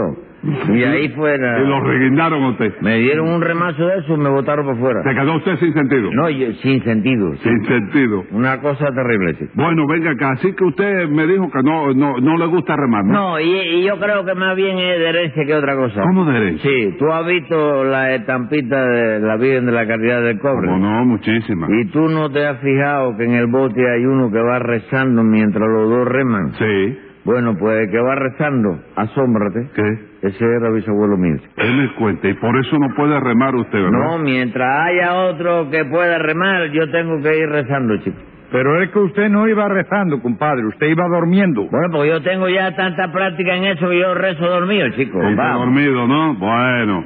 Y 0.74 0.82
ahí 0.84 1.08
fuera. 1.10 1.60
Y 1.62 1.66
lo 1.66 1.80
reguindaron 1.80 2.42
a 2.42 2.48
usted. 2.50 2.72
Me 2.80 2.98
dieron 2.98 3.28
un 3.28 3.40
remazo 3.40 3.86
de 3.86 3.98
eso 3.98 4.14
y 4.14 4.18
me 4.18 4.28
botaron 4.30 4.66
por 4.66 4.78
fuera. 4.78 5.02
Se 5.02 5.14
quedó 5.14 5.36
usted 5.36 5.56
sin 5.56 5.72
sentido. 5.74 6.10
No, 6.12 6.30
yo- 6.30 6.52
sin 6.62 6.82
sentido. 6.84 7.34
Sin 7.36 7.64
sentido. 7.64 8.24
Una 8.32 8.60
cosa 8.60 8.86
terrible, 8.92 9.34
chico. 9.38 9.50
Bueno, 9.54 9.86
venga 9.86 10.10
acá, 10.12 10.32
así 10.32 10.52
que 10.54 10.64
usted 10.64 11.08
me 11.08 11.26
dijo 11.26 11.50
que 11.50 11.62
no, 11.62 11.92
no, 11.94 12.16
no 12.18 12.36
le 12.36 12.46
gusta 12.46 12.76
remar, 12.76 13.04
¿no? 13.04 13.12
No, 13.12 13.40
y, 13.40 13.44
y 13.50 13.82
yo 13.84 13.98
creo 13.98 14.24
que 14.24 14.34
más 14.34 14.56
bien 14.56 14.78
es 14.78 14.98
de 14.98 15.08
herencia 15.08 15.44
que 15.44 15.54
otra 15.54 15.76
cosa. 15.76 16.00
¿Cómo 16.02 16.24
de 16.24 16.36
herencia? 16.36 16.70
Sí, 16.70 16.96
tú 16.98 17.10
has 17.12 17.26
visto 17.26 17.84
la 17.84 18.14
estampita 18.14 18.82
de 18.86 19.20
la 19.20 19.36
Virgen 19.36 19.66
de 19.66 19.72
la 19.72 19.86
Caridad 19.86 20.22
del 20.22 20.38
Cobre. 20.38 20.68
¿Cómo 20.68 20.78
no? 20.78 21.04
Muchísimas. 21.04 21.70
Y 21.70 21.86
tú 21.90 22.08
no 22.08 22.30
te 22.30 22.46
has 22.46 22.58
fijado 22.60 23.16
que 23.16 23.24
en 23.24 23.32
el 23.34 23.46
bote 23.46 23.80
hay 23.90 24.04
uno 24.04 24.30
que 24.30 24.38
va 24.40 24.58
rezando 24.58 25.22
mientras 25.24 25.66
los 25.68 25.88
dos 25.90 26.08
reman. 26.08 26.52
Sí. 26.54 26.98
Bueno, 27.28 27.54
pues 27.58 27.90
que 27.90 28.00
va 28.00 28.14
rezando, 28.14 28.80
asómbrate. 28.96 29.68
¿Qué? 29.74 30.28
Ese 30.28 30.42
era 30.46 30.70
bisabuelo 30.70 31.18
mío. 31.18 31.36
Él 31.58 31.76
me 31.76 31.92
cuenta, 31.96 32.26
y 32.26 32.32
por 32.32 32.56
eso 32.56 32.78
no 32.78 32.88
puede 32.96 33.20
remar 33.20 33.54
usted, 33.54 33.82
¿verdad? 33.82 33.98
No, 33.98 34.18
mientras 34.18 34.66
haya 34.86 35.14
otro 35.14 35.68
que 35.68 35.84
pueda 35.84 36.16
remar, 36.16 36.70
yo 36.70 36.90
tengo 36.90 37.20
que 37.20 37.38
ir 37.38 37.46
rezando, 37.50 37.98
chico. 37.98 38.16
Pero 38.50 38.80
es 38.80 38.88
que 38.92 38.98
usted 39.00 39.28
no 39.28 39.46
iba 39.46 39.68
rezando, 39.68 40.22
compadre, 40.22 40.64
usted 40.68 40.86
iba 40.86 41.06
durmiendo. 41.06 41.68
Bueno, 41.70 41.88
pues 41.92 42.10
yo 42.10 42.22
tengo 42.22 42.48
ya 42.48 42.74
tanta 42.74 43.12
práctica 43.12 43.56
en 43.56 43.64
eso 43.64 43.90
que 43.90 44.00
yo 44.00 44.14
rezo 44.14 44.46
dormido, 44.46 44.88
chico. 44.96 45.20
Está 45.20 45.42
Vamos. 45.42 45.66
dormido, 45.66 46.06
¿no? 46.06 46.34
Bueno, 46.34 47.04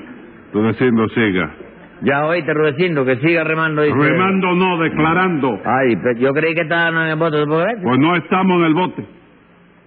tú 0.52 0.64
diciendo 0.69 1.09
siga. 1.09 1.50
Ya 2.02 2.26
oíste, 2.26 2.55
Rudecindo, 2.55 3.05
que 3.05 3.17
siga 3.17 3.43
remando. 3.43 3.83
Dice. 3.83 3.97
Remando 3.97 4.55
no, 4.55 4.79
declarando. 4.79 5.59
Ay, 5.64 5.97
pero 5.97 6.17
yo 6.21 6.33
creí 6.33 6.55
que 6.55 6.62
estaban 6.62 6.95
en 6.95 7.11
el 7.11 7.17
bote. 7.17 7.45
Pues 7.83 7.99
no 7.99 8.14
estamos 8.14 8.59
en 8.61 8.64
el 8.67 8.75
bote. 8.75 9.22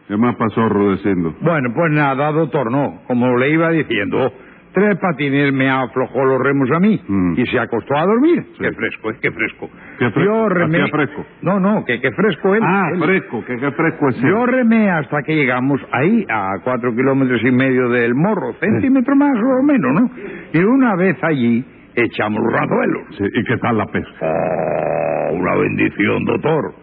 ¿Qué 0.08 0.18
más 0.18 0.36
pasó, 0.36 0.70
Rudecindo? 0.70 1.34
Bueno, 1.42 1.70
pues 1.74 1.92
nada, 1.92 2.32
doctor, 2.32 2.72
no. 2.72 3.02
Como 3.08 3.36
le 3.38 3.50
iba 3.50 3.70
diciendo, 3.72 4.32
Tres 4.74 5.00
Patines 5.00 5.54
me 5.54 5.70
aflojó 5.70 6.26
los 6.26 6.38
remos 6.42 6.70
a 6.76 6.80
mí 6.82 7.00
Mm. 7.08 7.40
y 7.40 7.46
se 7.46 7.58
acostó 7.58 7.96
a 7.98 8.06
dormir. 8.06 8.46
Qué 8.60 8.74
fresco, 8.74 9.10
es 9.10 9.20
que 9.20 9.32
fresco. 9.32 9.70
Qué 9.98 10.12
fresco, 10.12 10.20
Yo 10.22 10.50
remé... 10.50 10.82
hacía 10.82 10.92
fresco. 10.92 11.26
No, 11.44 11.60
no, 11.62 11.86
que, 11.86 12.02
que 12.02 12.12
fresco 12.12 12.54
él. 12.56 12.62
Ah, 12.62 12.90
él. 12.94 13.00
fresco, 13.02 13.42
que 13.46 13.56
qué 13.56 13.72
fresco 13.72 14.10
es. 14.10 14.20
Yo 14.22 14.46
remé 14.46 14.90
hasta 14.92 15.24
que 15.24 15.34
llegamos 15.34 15.80
ahí, 15.94 16.26
a 16.30 16.56
cuatro 16.66 16.94
kilómetros 16.94 17.42
y 17.44 17.52
medio 17.52 17.88
del 17.88 18.14
morro, 18.16 18.52
centímetro 18.60 19.16
más 19.16 19.38
o 19.38 19.64
menos, 19.64 19.92
¿no? 19.94 20.10
Y 20.54 20.62
una 20.62 20.96
vez 20.98 21.18
allí, 21.24 21.64
echamos 21.96 22.42
los 22.44 22.62
anzuelos. 22.62 23.04
Sí, 23.18 23.24
¿Y 23.34 23.44
qué 23.46 23.58
tal 23.58 23.78
la 23.78 23.86
pesca? 23.86 24.12
Oh, 24.20 25.34
una 25.36 25.56
bendición, 25.56 26.26
doctor. 26.26 26.74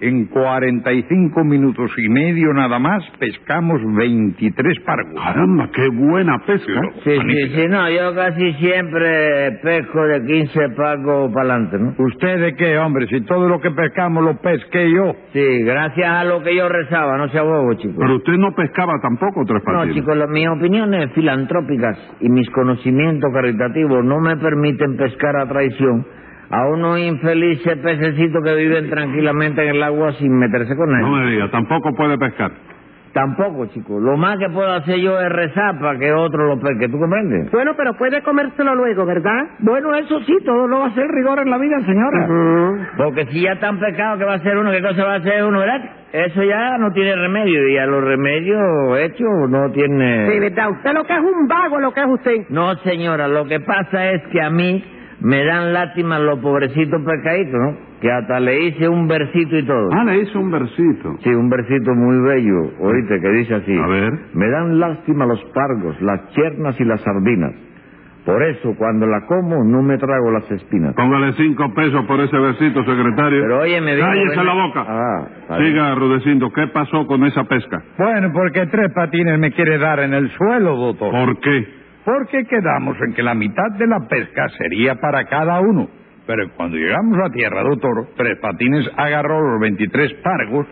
En 0.00 0.26
45 0.26 1.42
minutos 1.42 1.90
y 1.98 2.08
medio 2.08 2.52
nada 2.54 2.78
más 2.78 3.02
pescamos 3.18 3.80
23 3.96 4.78
pargos. 4.86 5.12
Caramba, 5.20 5.68
qué 5.74 5.88
buena 5.88 6.38
pesca. 6.46 6.80
Sí, 7.02 7.10
sí, 7.18 7.48
sí, 7.56 7.66
no, 7.68 7.90
yo 7.90 8.14
casi 8.14 8.52
siempre 8.54 9.58
pesco 9.60 10.00
de 10.06 10.24
15 10.24 10.68
pagos 10.76 11.32
para 11.34 11.54
adelante, 11.54 11.78
¿no? 11.78 11.94
¿Usted 11.98 12.40
de 12.40 12.54
qué, 12.54 12.78
hombre? 12.78 13.08
Si 13.08 13.22
todo 13.22 13.48
lo 13.48 13.60
que 13.60 13.72
pescamos 13.72 14.22
lo 14.22 14.36
pesqué 14.40 14.88
yo. 14.90 15.16
Sí, 15.32 15.62
gracias 15.64 16.08
a 16.08 16.22
lo 16.24 16.42
que 16.44 16.54
yo 16.54 16.68
rezaba, 16.68 17.16
no 17.16 17.28
sea 17.30 17.42
bobo, 17.42 17.74
chico. 17.74 17.94
Pero 17.98 18.16
usted 18.16 18.34
no 18.34 18.54
pescaba 18.54 18.92
tampoco, 19.02 19.44
Tres 19.46 19.62
No, 19.66 19.72
Patines. 19.72 19.96
chicos, 19.96 20.16
las- 20.16 20.28
mis 20.30 20.46
opiniones 20.48 21.10
filantrópicas 21.12 21.98
y 22.20 22.28
mis 22.28 22.48
conocimientos 22.50 23.30
caritativos 23.32 24.04
no 24.04 24.20
me 24.20 24.36
permiten 24.36 24.96
pescar 24.96 25.36
a 25.36 25.48
traición 25.48 26.06
a 26.50 26.66
unos 26.66 26.98
infelices 26.98 27.78
pececitos 27.78 28.42
que 28.42 28.54
viven 28.54 28.88
tranquilamente 28.88 29.62
en 29.62 29.76
el 29.76 29.82
agua 29.82 30.12
sin 30.14 30.36
meterse 30.38 30.74
con 30.76 30.90
nadie. 30.90 31.02
No 31.02 31.16
me 31.16 31.30
diga, 31.30 31.50
tampoco 31.50 31.94
puede 31.94 32.16
pescar. 32.18 32.52
Tampoco, 33.12 33.66
chicos. 33.66 34.00
Lo 34.02 34.16
más 34.16 34.38
que 34.38 34.48
puedo 34.50 34.70
hacer 34.70 35.00
yo 35.00 35.18
es 35.18 35.28
rezar 35.30 35.78
para 35.80 35.98
que 35.98 36.12
otro 36.12 36.46
lo 36.46 36.60
pesque. 36.60 36.88
¿Tú 36.88 36.98
comprendes? 36.98 37.50
Bueno, 37.50 37.72
pero 37.76 37.94
puede 37.94 38.22
comérselo 38.22 38.74
luego, 38.74 39.04
¿verdad? 39.06 39.48
Bueno, 39.60 39.94
eso 39.94 40.20
sí, 40.20 40.36
todo 40.44 40.68
lo 40.68 40.80
va 40.80 40.86
a 40.86 40.94
ser 40.94 41.08
rigor 41.08 41.40
en 41.40 41.50
la 41.50 41.58
vida, 41.58 41.80
señora. 41.84 42.88
Porque 42.96 43.26
si 43.26 43.42
ya 43.42 43.58
tan 43.58 43.78
pecado 43.80 44.18
que 44.18 44.24
va 44.24 44.34
a 44.34 44.38
ser 44.40 44.56
uno, 44.56 44.70
¿qué 44.70 44.82
cosa 44.82 45.04
va 45.04 45.14
a 45.14 45.16
hacer 45.16 45.42
uno, 45.42 45.58
verdad? 45.58 45.90
Eso 46.12 46.42
ya 46.42 46.78
no 46.78 46.92
tiene 46.92 47.16
remedio. 47.16 47.68
Y 47.68 47.78
a 47.78 47.86
los 47.86 48.04
remedios 48.04 48.98
hechos 49.00 49.50
no 49.50 49.70
tiene... 49.72 50.30
Sí, 50.30 50.38
¿verdad? 50.38 50.70
Usted 50.70 50.92
lo 50.92 51.04
que 51.04 51.14
es 51.14 51.20
un 51.20 51.48
vago, 51.48 51.80
lo 51.80 51.92
que 51.92 52.00
es 52.00 52.06
usted. 52.08 52.36
No, 52.50 52.74
señora, 52.76 53.26
lo 53.26 53.46
que 53.46 53.60
pasa 53.60 54.10
es 54.12 54.22
que 54.28 54.40
a 54.40 54.50
mí 54.50 54.84
me 55.20 55.44
dan 55.44 55.72
lástima 55.72 56.18
los 56.18 56.38
pobrecitos 56.40 57.02
pescaditos, 57.04 57.54
¿no? 57.60 57.76
Que 58.00 58.12
hasta 58.12 58.38
le 58.38 58.66
hice 58.66 58.88
un 58.88 59.08
versito 59.08 59.56
y 59.58 59.66
todo. 59.66 59.88
Ah, 59.92 60.04
le 60.04 60.20
hizo 60.22 60.38
un 60.38 60.50
versito. 60.50 61.16
Sí, 61.24 61.30
un 61.30 61.48
versito 61.50 61.92
muy 61.94 62.20
bello, 62.28 62.70
oíste, 62.80 63.20
que 63.20 63.28
dice 63.30 63.54
así. 63.56 63.76
A 63.76 63.86
ver. 63.88 64.12
Me 64.34 64.48
dan 64.48 64.78
lástima 64.78 65.26
los 65.26 65.42
pargos, 65.52 66.00
las 66.02 66.28
chernas 66.30 66.80
y 66.80 66.84
las 66.84 67.00
sardinas. 67.00 67.52
Por 68.24 68.42
eso, 68.42 68.74
cuando 68.76 69.06
la 69.06 69.24
como, 69.26 69.64
no 69.64 69.80
me 69.82 69.96
trago 69.96 70.30
las 70.30 70.48
espinas. 70.50 70.92
Póngale 70.94 71.32
cinco 71.32 71.72
pesos 71.74 72.04
por 72.04 72.20
ese 72.20 72.36
versito, 72.36 72.84
secretario. 72.84 73.40
Pero 73.42 73.60
oye, 73.60 73.80
me 73.80 73.96
dijo... 73.96 74.06
Cállese 74.06 74.36
ven- 74.36 74.46
la 74.46 74.52
boca. 74.54 74.84
Ah. 74.86 75.28
Siga, 75.58 75.94
Rudecindo, 75.94 76.50
¿qué 76.52 76.66
pasó 76.66 77.06
con 77.06 77.24
esa 77.24 77.44
pesca? 77.44 77.82
Bueno, 77.96 78.30
porque 78.34 78.66
Tres 78.66 78.92
Patines 78.92 79.38
me 79.38 79.50
quiere 79.52 79.78
dar 79.78 80.00
en 80.00 80.12
el 80.12 80.30
suelo, 80.32 80.76
doctor. 80.76 81.10
¿Por 81.10 81.40
qué? 81.40 81.77
Porque 82.08 82.46
quedamos 82.46 82.96
en 83.02 83.12
que 83.12 83.22
la 83.22 83.34
mitad 83.34 83.70
de 83.76 83.86
la 83.86 84.08
pesca 84.08 84.48
sería 84.56 84.94
para 84.94 85.26
cada 85.26 85.60
uno. 85.60 85.90
Pero 86.26 86.48
cuando 86.56 86.78
llegamos 86.78 87.18
a 87.22 87.30
tierra, 87.30 87.62
doctor, 87.62 88.08
Tres 88.16 88.38
Patines 88.40 88.90
agarró 88.96 89.42
los 89.42 89.60
23 89.60 90.14
pargos 90.22 90.66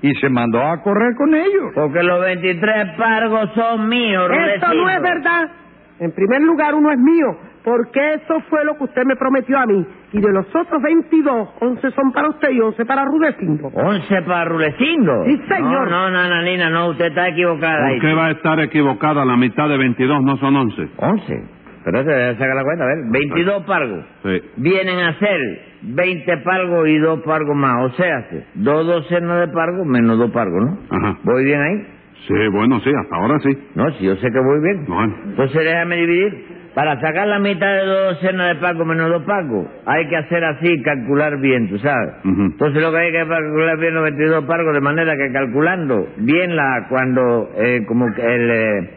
y 0.00 0.14
se 0.14 0.30
mandó 0.30 0.62
a 0.62 0.80
correr 0.82 1.14
con 1.14 1.34
ellos. 1.34 1.72
Porque 1.74 2.02
los 2.02 2.22
23 2.22 2.96
pargos 2.96 3.50
son 3.54 3.86
míos, 3.86 4.30
Eso 4.56 4.72
no 4.72 4.88
es 4.88 5.02
verdad. 5.02 5.50
En 6.00 6.12
primer 6.12 6.40
lugar, 6.42 6.74
uno 6.74 6.92
es 6.92 6.98
mío, 6.98 7.26
porque 7.64 8.14
eso 8.14 8.40
fue 8.48 8.64
lo 8.64 8.76
que 8.76 8.84
usted 8.84 9.04
me 9.04 9.16
prometió 9.16 9.58
a 9.58 9.66
mí. 9.66 9.84
Y 10.12 10.20
de 10.20 10.32
los 10.32 10.46
otros 10.54 10.80
22, 10.80 11.48
11 11.60 11.90
son 11.90 12.12
para 12.12 12.28
usted 12.28 12.50
y 12.50 12.60
11 12.60 12.84
para 12.86 13.04
Rudecindo. 13.04 13.68
¿Once 13.74 14.22
para 14.22 14.44
Rulecindo? 14.44 15.24
Sí, 15.26 15.42
señor. 15.48 15.90
No, 15.90 16.08
no, 16.08 16.10
Nananina, 16.10 16.70
no, 16.70 16.90
usted 16.90 17.06
está 17.06 17.28
equivocada 17.28 17.86
ahí. 17.86 17.98
¿Por 18.00 18.08
qué 18.08 18.14
va 18.14 18.26
a 18.26 18.30
estar 18.30 18.60
equivocada? 18.60 19.24
La 19.24 19.36
mitad 19.36 19.68
de 19.68 19.76
22 19.76 20.22
no 20.22 20.36
son 20.38 20.56
11. 20.56 20.88
¿Once? 20.98 21.42
Pero 21.84 22.04
se 22.04 22.34
saca 22.36 22.54
la 22.54 22.62
cuenta, 22.62 22.84
a 22.84 22.86
ver. 22.86 22.96
22 23.10 23.64
pargos. 23.64 24.04
Sí. 24.22 24.42
Vienen 24.56 25.00
a 25.00 25.18
ser 25.18 25.40
20 25.82 26.36
pargos 26.38 26.88
y 26.88 26.98
dos 26.98 27.20
pargos 27.20 27.56
más. 27.56 27.92
O 27.92 27.96
sea, 27.96 28.26
dos 28.54 28.86
docenas 28.86 29.40
de 29.40 29.48
pargos 29.48 29.86
menos 29.86 30.18
dos 30.18 30.30
pargos, 30.30 30.64
¿no? 30.64 30.78
Ajá. 30.90 31.18
¿Voy 31.24 31.44
bien 31.44 31.60
ahí? 31.60 31.97
Sí, 32.26 32.34
bueno, 32.52 32.80
sí, 32.80 32.90
hasta 33.02 33.16
ahora 33.16 33.38
sí. 33.40 33.56
No, 33.74 33.90
si 33.92 34.04
yo 34.04 34.16
sé 34.16 34.30
que 34.30 34.38
voy 34.40 34.60
bien. 34.62 34.84
Bueno. 34.86 35.14
Entonces 35.26 35.64
déjame 35.64 35.96
dividir. 35.96 36.58
Para 36.74 37.00
sacar 37.00 37.26
la 37.26 37.40
mitad 37.40 37.66
de 37.74 37.86
dos 37.86 38.14
docenas 38.20 38.54
de 38.54 38.60
pargos 38.60 38.86
menos 38.86 39.10
dos 39.10 39.24
pargos, 39.24 39.66
hay 39.84 40.06
que 40.08 40.16
hacer 40.16 40.44
así, 40.44 40.80
calcular 40.82 41.40
bien, 41.40 41.68
tú 41.68 41.76
sabes. 41.78 42.14
Entonces 42.24 42.80
lo 42.80 42.92
que 42.92 42.98
hay 42.98 43.10
que 43.10 43.26
calcular 43.26 43.78
bien 43.78 43.94
los 43.94 44.02
22 44.04 44.44
pargos, 44.44 44.74
de 44.74 44.80
manera 44.80 45.16
que 45.16 45.32
calculando 45.32 46.06
bien 46.18 46.54
la, 46.54 46.86
cuando, 46.88 47.48
eh, 47.56 47.84
como 47.88 48.06
que 48.14 48.22
el... 48.22 48.50
eh, 48.50 48.90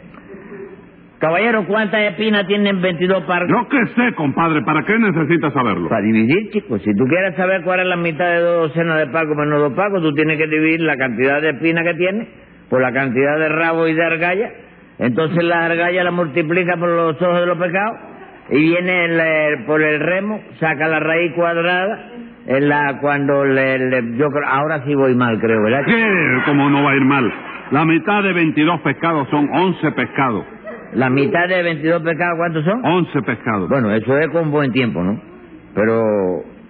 Caballero, 1.17 1.65
¿cuántas 1.65 2.01
espinas 2.01 2.45
tienen 2.47 2.81
22 2.81 3.23
pargos? 3.23 3.49
Yo 3.49 3.67
qué 3.69 3.85
sé, 3.95 4.13
compadre, 4.15 4.61
¿para 4.63 4.83
qué 4.83 4.97
necesita 4.99 5.49
saberlo? 5.51 5.87
Para 5.89 6.01
dividir, 6.01 6.49
chicos. 6.51 6.81
Si 6.83 6.93
tú 6.95 7.05
quieres 7.05 7.35
saber 7.35 7.61
cuál 7.63 7.79
es 7.79 7.85
la 7.87 7.95
mitad 7.95 8.25
de 8.27 8.39
dos 8.41 8.67
docenas 8.69 8.97
de 8.99 9.07
pargos 9.07 9.37
menos 9.37 9.59
dos 9.59 9.73
pargos, 9.73 10.01
tú 10.01 10.13
tienes 10.13 10.37
que 10.37 10.47
dividir 10.47 10.81
la 10.81 10.97
cantidad 10.97 11.41
de 11.41 11.51
espinas 11.51 11.83
que 11.83 11.93
tiene 11.95 12.27
por 12.71 12.81
la 12.81 12.91
cantidad 12.91 13.37
de 13.37 13.49
rabo 13.49 13.87
y 13.87 13.93
de 13.93 14.03
argalla. 14.03 14.49
Entonces 14.97 15.43
la 15.43 15.65
argalla 15.65 16.03
la 16.03 16.11
multiplica 16.11 16.75
por 16.77 16.89
los 16.89 17.21
ojos 17.21 17.39
de 17.41 17.45
los 17.45 17.57
pecados 17.59 17.97
y 18.49 18.57
viene 18.59 19.05
el, 19.05 19.65
por 19.65 19.81
el 19.81 19.99
remo, 19.99 20.41
saca 20.59 20.87
la 20.87 20.99
raíz 20.99 21.33
cuadrada. 21.35 22.07
En 22.47 22.67
la, 22.67 22.97
cuando 22.99 23.45
le, 23.45 23.77
le- 23.77 24.17
yo 24.17 24.27
creo, 24.31 24.47
ahora 24.49 24.83
sí 24.83 24.95
voy 24.95 25.13
mal, 25.13 25.39
creo, 25.39 25.61
¿verdad? 25.61 25.83
¿Qué? 25.85 26.41
¿Cómo 26.47 26.71
no 26.71 26.83
va 26.83 26.91
a 26.91 26.95
ir 26.95 27.05
mal? 27.05 27.31
La 27.69 27.85
mitad 27.85 28.23
de 28.23 28.33
22 28.33 28.81
pescados 28.81 29.27
son 29.29 29.47
11 29.53 29.91
pescados. 29.91 30.43
La 30.93 31.09
mitad 31.11 31.47
de 31.47 31.61
22 31.61 32.01
pecados, 32.01 32.37
¿cuántos 32.37 32.65
son? 32.65 32.83
11 32.83 33.21
pescados. 33.21 33.69
Bueno, 33.69 33.93
eso 33.93 34.17
es 34.17 34.27
con 34.29 34.49
buen 34.49 34.71
tiempo, 34.71 35.03
¿no? 35.03 35.21
Pero 35.75 36.03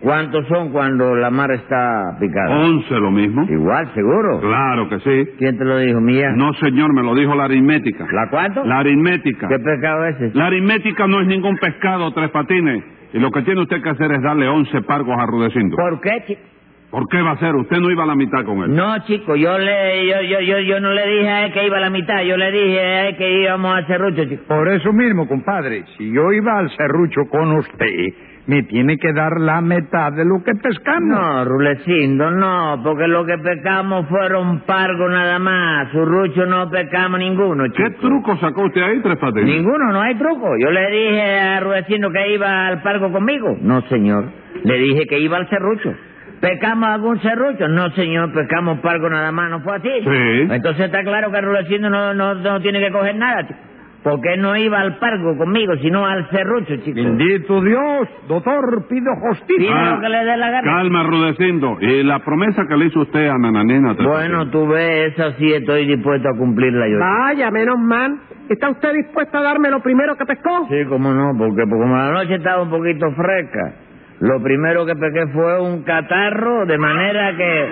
¿Cuántos 0.01 0.48
son 0.48 0.72
cuando 0.72 1.15
la 1.15 1.29
mar 1.29 1.51
está 1.51 2.17
picada? 2.20 2.58
Once 2.65 2.93
lo 3.00 3.12
mismo. 3.12 3.46
Igual, 3.48 3.93
seguro. 3.93 4.39
Claro 4.39 4.89
que 4.89 5.00
sí. 5.00 5.31
¿Quién 5.38 5.58
te 5.58 5.63
lo 5.63 5.77
dijo, 5.77 6.01
mía? 6.01 6.31
No, 6.36 6.53
señor, 6.55 6.91
me 6.93 7.03
lo 7.03 7.13
dijo 7.13 7.36
la 7.36 7.43
aritmética. 7.43 8.05
¿La 8.12 8.27
cuánto? 8.29 8.63
La 8.65 8.79
aritmética. 8.79 9.48
¿Qué 9.48 9.60
pescado 9.60 10.05
es 10.05 10.15
ese? 10.20 10.38
La 10.38 10.48
aritmética 10.48 11.05
no 11.05 11.22
es 11.22 11.27
ningún 11.27 11.55
pescado, 11.58 12.12
tres 12.13 12.31
patines. 12.31 12.84
Y 13.13 13.20
lo 13.20 13.29
que 13.29 13.43
tiene 13.43 13.62
usted 13.62 13.81
que 13.84 13.89
hacer 13.89 14.12
es 14.12 14.22
darle 14.24 14.48
once 14.48 14.81
pargos 14.81 15.15
a 15.20 15.25
Rudecindo. 15.27 15.75
¿Por 15.75 16.01
qué, 16.01 16.24
chico? 16.25 16.41
¿Por 16.89 17.08
qué 17.08 17.22
va 17.22 17.31
a 17.31 17.38
ser? 17.38 17.55
Usted 17.55 17.77
no 17.77 17.89
iba 17.89 18.03
a 18.03 18.08
la 18.08 18.15
mitad 18.15 18.43
con 18.43 18.63
él. 18.63 18.75
No, 18.75 18.98
chico, 19.05 19.36
yo 19.38 19.58
le, 19.58 20.08
yo, 20.08 20.22
yo, 20.24 20.39
yo, 20.41 20.60
yo 20.60 20.79
no 20.81 20.91
le 20.91 21.08
dije 21.08 21.29
a 21.29 21.46
él 21.46 21.53
que 21.53 21.65
iba 21.65 21.77
a 21.77 21.79
la 21.79 21.89
mitad, 21.89 22.22
yo 22.24 22.36
le 22.36 22.51
dije 22.51 22.79
a 22.79 23.08
él 23.08 23.15
que 23.15 23.43
íbamos 23.43 23.74
al 23.74 23.88
serrucho, 23.88 24.25
chico. 24.25 24.43
Por 24.48 24.67
eso 24.67 24.91
mismo, 24.91 25.25
compadre, 25.25 25.86
si 25.98 26.12
yo 26.12 26.34
iba 26.34 26.60
al 26.60 26.70
serrucho 26.75 27.22
con 27.29 27.53
usted, 27.53 28.13
me 28.48 28.63
tiene 28.63 28.98
que 28.98 29.13
dar 29.13 29.39
la 29.39 29.62
mitad 29.62 30.12
de 30.13 30.25
lo 30.25 30.43
que 30.43 30.53
pescamos. 30.55 31.10
No, 31.10 31.45
Rulecindo, 31.45 32.31
no, 32.31 32.81
porque 32.83 33.07
lo 33.07 33.25
que 33.25 33.38
pescamos 33.38 34.07
fueron 34.07 34.62
pargos 34.62 35.12
nada 35.12 35.39
más, 35.39 35.91
surrucho 35.91 36.45
no 36.45 36.69
pescamos 36.69 37.19
ninguno, 37.19 37.67
chico. 37.67 37.77
¿Qué 37.83 37.89
truco 38.01 38.38
sacó 38.38 38.63
usted 38.63 38.81
ahí, 38.81 39.00
tres 39.01 39.17
patines? 39.17 39.45
Ninguno, 39.45 39.91
no 39.91 40.01
hay 40.01 40.15
truco. 40.15 40.57
Yo 40.57 40.71
le 40.71 40.91
dije 40.91 41.39
a 41.39 41.60
Rudecindo 41.60 42.12
que 42.12 42.33
iba 42.33 42.67
al 42.67 42.81
pargo 42.81 43.12
conmigo. 43.12 43.57
No, 43.62 43.81
señor. 43.83 44.25
Le 44.63 44.77
dije 44.77 45.07
que 45.07 45.19
iba 45.19 45.38
al 45.38 45.50
serrucho. 45.50 45.93
¿Pescamos 46.39 46.89
algún 46.89 47.21
serrucho? 47.21 47.67
No, 47.67 47.91
señor, 47.91 48.33
pescamos 48.33 48.79
pargo 48.79 49.10
nada 49.10 49.31
más. 49.31 49.51
¿No 49.51 49.62
fue 49.62 49.75
así? 49.75 49.89
Sí. 49.89 50.48
Entonces 50.50 50.86
está 50.86 51.03
claro 51.03 51.31
que 51.31 51.39
Rudecindo 51.39 51.89
no, 51.89 52.15
no, 52.15 52.33
no 52.33 52.62
tiene 52.62 52.79
que 52.79 52.91
coger 52.91 53.15
nada, 53.15 53.48
chico. 53.48 53.60
Porque 54.03 54.36
no 54.38 54.58
iba 54.58 54.79
al 54.79 54.98
pargo 54.98 55.38
conmigo, 55.38 55.74
sino 55.79 56.05
al 56.05 56.27
serrucho, 56.31 56.75
chico. 56.77 56.96
Bendito 56.96 57.62
Dios, 57.62 58.08
doctor, 58.27 58.88
pido 58.89 59.12
justicia. 59.29 59.58
Pide 59.58 59.91
lo 59.91 60.00
que 60.01 60.10
le 60.10 60.25
dé 60.25 60.38
la 60.38 60.50
gana. 60.50 60.63
Calma, 60.63 61.03
Rudecindo. 61.03 61.77
¿Y 61.79 62.01
la 62.01 62.17
promesa 62.20 62.65
que 62.67 62.77
le 62.77 62.86
hizo 62.86 63.01
usted 63.01 63.27
a 63.27 63.38
Nananina? 63.38 63.93
Bueno, 63.93 64.50
tú 64.50 64.67
ves, 64.67 65.13
esa 65.13 65.34
sí 65.34 65.53
estoy 65.53 65.86
dispuesto 65.86 66.29
a 66.29 66.38
cumplirla 66.38 66.88
yo. 66.88 66.98
Vaya, 66.98 67.51
menos 67.51 67.77
mal. 67.77 68.17
¿Está 68.50 68.70
usted 68.72 68.91
dispuesta 68.93 69.38
a 69.38 69.43
darme 69.43 69.70
lo 69.70 69.81
primero 69.81 70.17
que 70.17 70.25
pescó? 70.25 70.67
Sí, 70.67 70.84
cómo 70.89 71.13
no, 71.13 71.38
porque, 71.38 71.63
porque 71.70 71.84
como 71.84 71.96
la 71.96 72.12
noche 72.12 72.36
estaba 72.36 72.63
un 72.63 72.72
poquito 72.72 73.05
fresca, 73.12 73.74
lo 74.20 74.41
primero 74.41 74.86
que 74.86 74.96
pegué 74.96 75.27
fue 75.27 75.62
un 75.62 75.84
catarro, 75.84 76.65
de 76.65 76.77
manera 76.77 77.38
que 77.38 77.67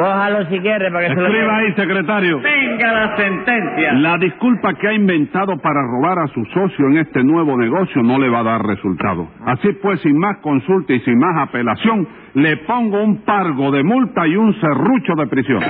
cójalo 0.00 0.46
si 0.46 0.58
quiere 0.60 0.90
para 0.90 1.08
que 1.08 1.14
se 1.14 1.20
lo 1.20 1.26
Escriba 1.26 1.56
ahí, 1.56 1.72
secretario. 1.74 2.40
Venga 2.40 2.92
la 2.92 3.16
sentencia. 3.16 3.92
La 3.94 4.18
disculpa 4.18 4.74
que 4.74 4.88
ha 4.88 4.92
inventado 4.94 5.58
para 5.58 5.80
robar 5.82 6.18
a 6.18 6.26
su 6.28 6.44
socio 6.46 6.86
en 6.88 6.98
este 6.98 7.22
nuevo 7.22 7.56
negocio 7.56 8.02
no 8.02 8.18
le 8.18 8.28
va 8.28 8.40
a 8.40 8.44
dar 8.44 8.62
resultado. 8.62 9.28
Así 9.46 9.72
pues, 9.82 10.00
sin 10.00 10.18
más 10.18 10.38
consulta 10.38 10.92
y 10.92 11.00
sin 11.00 11.18
más 11.18 11.48
apelación, 11.48 12.08
le 12.34 12.56
pongo 12.58 13.02
un 13.02 13.24
pargo 13.24 13.70
de 13.70 13.82
multa 13.82 14.26
y 14.26 14.36
un 14.36 14.54
serrucho 14.60 15.14
de 15.16 15.26
prisión. 15.26 15.62